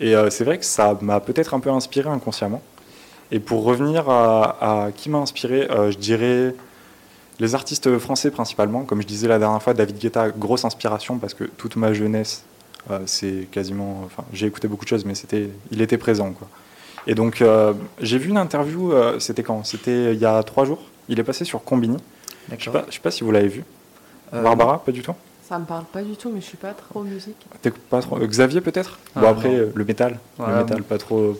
[0.00, 2.62] et euh, c'est vrai que ça m'a peut-être un peu inspiré inconsciemment.
[3.30, 6.54] Et pour revenir à, à qui m'a inspiré, euh, je dirais
[7.40, 8.84] les artistes français principalement.
[8.84, 12.44] Comme je disais la dernière fois, David Guetta, grosse inspiration parce que toute ma jeunesse,
[12.90, 16.48] euh, c'est quasiment, enfin, j'ai écouté beaucoup de choses, mais c'était, il était présent, quoi.
[17.06, 19.64] Et donc, euh, j'ai vu une interview, euh, c'était quand?
[19.64, 20.82] C'était il y a trois jours.
[21.08, 21.96] Il est passé sur Combini.
[22.58, 23.64] Je sais je sais pas si vous l'avez vu.
[24.34, 25.14] Euh, Barbara, pas du tout?
[25.48, 27.36] Ça me parle pas du tout, mais je suis pas trop musique.
[27.62, 28.18] T'écoutes pas trop.
[28.18, 28.98] euh, Xavier peut-être?
[29.16, 29.54] Ah, Bon après non.
[29.54, 30.84] euh, le métal, Voilà, le métal bon.
[30.84, 31.38] pas trop.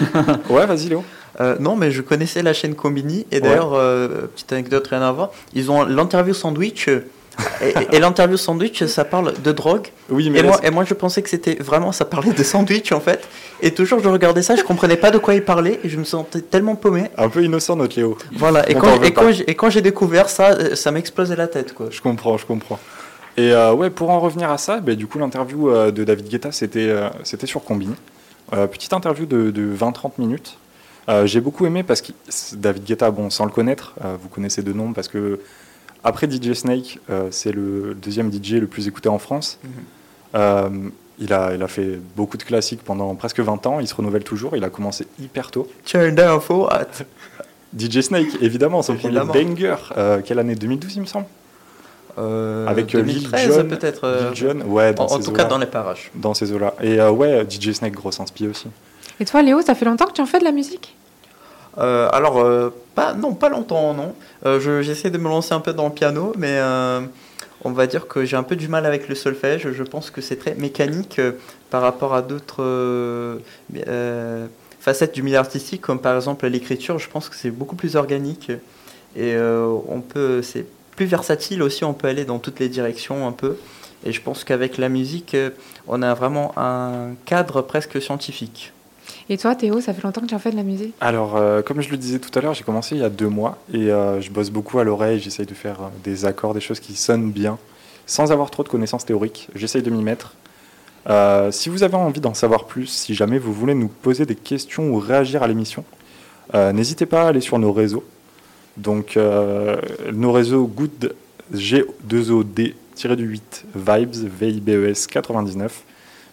[0.50, 1.04] ouais, vas-y Léo.
[1.40, 3.26] Euh, non, mais je connaissais la chaîne Combini.
[3.30, 3.40] Et Ouais.
[3.42, 5.30] d'ailleurs, euh, petite anecdote, rien à voir.
[5.52, 6.88] Ils ont l'interview sandwich.
[6.88, 9.88] et et l'interview sandwich, ça parle de drogue.
[10.08, 12.32] Oui, mais et, là, moi, c'est- et moi, je pensais que c'était vraiment, ça parlait
[12.32, 13.26] de sandwich en fait.
[13.60, 15.80] Et toujours, je regardais ça, je comprenais pas de quoi il parlait.
[15.84, 17.10] Et je me sentais tellement paumé.
[17.18, 18.16] Un peu innocent notre Léo.
[18.36, 21.46] Voilà, et On quand, et, quand j'ai, et quand j'ai découvert ça, ça m'explosait la
[21.46, 21.88] tête quoi.
[21.90, 22.78] Je comprends, je comprends.
[23.36, 26.28] Et euh, ouais, pour en revenir à ça, bah, du coup l'interview euh, de David
[26.28, 27.94] Guetta c'était euh, c'était sur Combini.
[28.52, 30.58] Euh, petite interview de, de 20-30 minutes.
[31.08, 32.12] Euh, J'ai beaucoup aimé parce que
[32.54, 35.40] David Guetta, bon, sans le connaître, euh, vous connaissez de nom parce que
[36.02, 39.58] après DJ Snake, euh, c'est le deuxième DJ le plus écouté en France.
[39.62, 39.70] Mhm.
[40.34, 40.68] Euh,
[41.18, 44.24] il, a, il a fait beaucoup de classiques pendant presque 20 ans, il se renouvelle
[44.24, 45.68] toujours, il a commencé hyper tôt.
[45.84, 46.86] Turn down for what?
[47.78, 49.26] DJ Snake, évidemment, son Évidemment.
[49.32, 49.76] premier banger.
[49.96, 50.54] Euh, quelle année?
[50.56, 51.26] 2012, il me semble?
[52.16, 54.04] Avec euh, Lil 2013 Jon, peut-être.
[54.04, 56.10] euh, Lil Jon, ouais, dans en, tout cas dans les parages.
[56.14, 56.74] Dans ces eaux-là.
[56.82, 58.68] Et euh, ouais, DJ Snake, grosse inspi aussi.
[59.20, 60.96] Et toi, Léo, ça fait longtemps que tu en fais de la musique?
[61.78, 64.14] Euh, alors, euh, pas, non, pas longtemps, non.
[64.46, 67.00] Euh, je- J'essaie de me lancer un peu dans le piano, mais euh,
[67.64, 69.70] on va dire que j'ai un peu du mal avec le solfège.
[69.70, 71.32] Je pense que c'est très mécanique euh,
[71.70, 73.36] par rapport à d'autres euh,
[73.86, 74.46] euh,
[74.80, 76.98] facettes du milieu artistique, comme par exemple l'écriture.
[76.98, 78.50] Je pense que c'est beaucoup plus organique
[79.14, 80.64] et euh, on peut, c'est
[80.96, 81.84] plus versatile aussi.
[81.84, 83.56] On peut aller dans toutes les directions un peu.
[84.04, 85.50] Et je pense qu'avec la musique, euh,
[85.86, 88.72] on a vraiment un cadre presque scientifique.
[89.28, 90.94] Et toi, Théo, ça fait longtemps que tu en fais de la musique?
[91.00, 93.28] Alors, euh, comme je le disais tout à l'heure, j'ai commencé il y a deux
[93.28, 95.20] mois et euh, je bosse beaucoup à l'oreille.
[95.20, 97.58] J'essaye de faire des accords, des choses qui sonnent bien,
[98.06, 99.48] sans avoir trop de connaissances théoriques.
[99.54, 100.34] J'essaye de m'y mettre.
[101.08, 104.34] Euh, si vous avez envie d'en savoir plus, si jamais vous voulez nous poser des
[104.34, 105.84] questions ou réagir à l'émission,
[106.54, 108.04] euh, n'hésitez pas à aller sur nos réseaux.
[108.80, 109.76] Donc, euh,
[110.12, 111.14] nos réseaux good
[111.54, 113.40] G2OD-8
[113.74, 115.82] vibes VIBES 99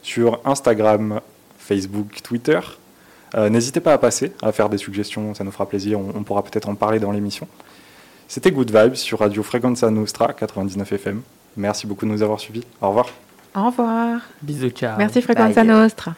[0.02, 1.20] sur Instagram,
[1.58, 2.60] Facebook, Twitter.
[3.36, 6.24] Euh, N'hésitez pas à passer, à faire des suggestions, ça nous fera plaisir, on, on
[6.24, 7.48] pourra peut-être en parler dans l'émission.
[8.28, 11.22] C'était Good Vibes sur Radio Frequenza Nostra 99 FM.
[11.58, 12.64] Merci beaucoup de nous avoir suivis.
[12.82, 13.08] Au revoir.
[13.56, 14.22] Au revoir.
[14.42, 14.98] Bisous, ciao.
[14.98, 15.68] Merci Fréquenza Bye.
[15.68, 16.16] Nostra.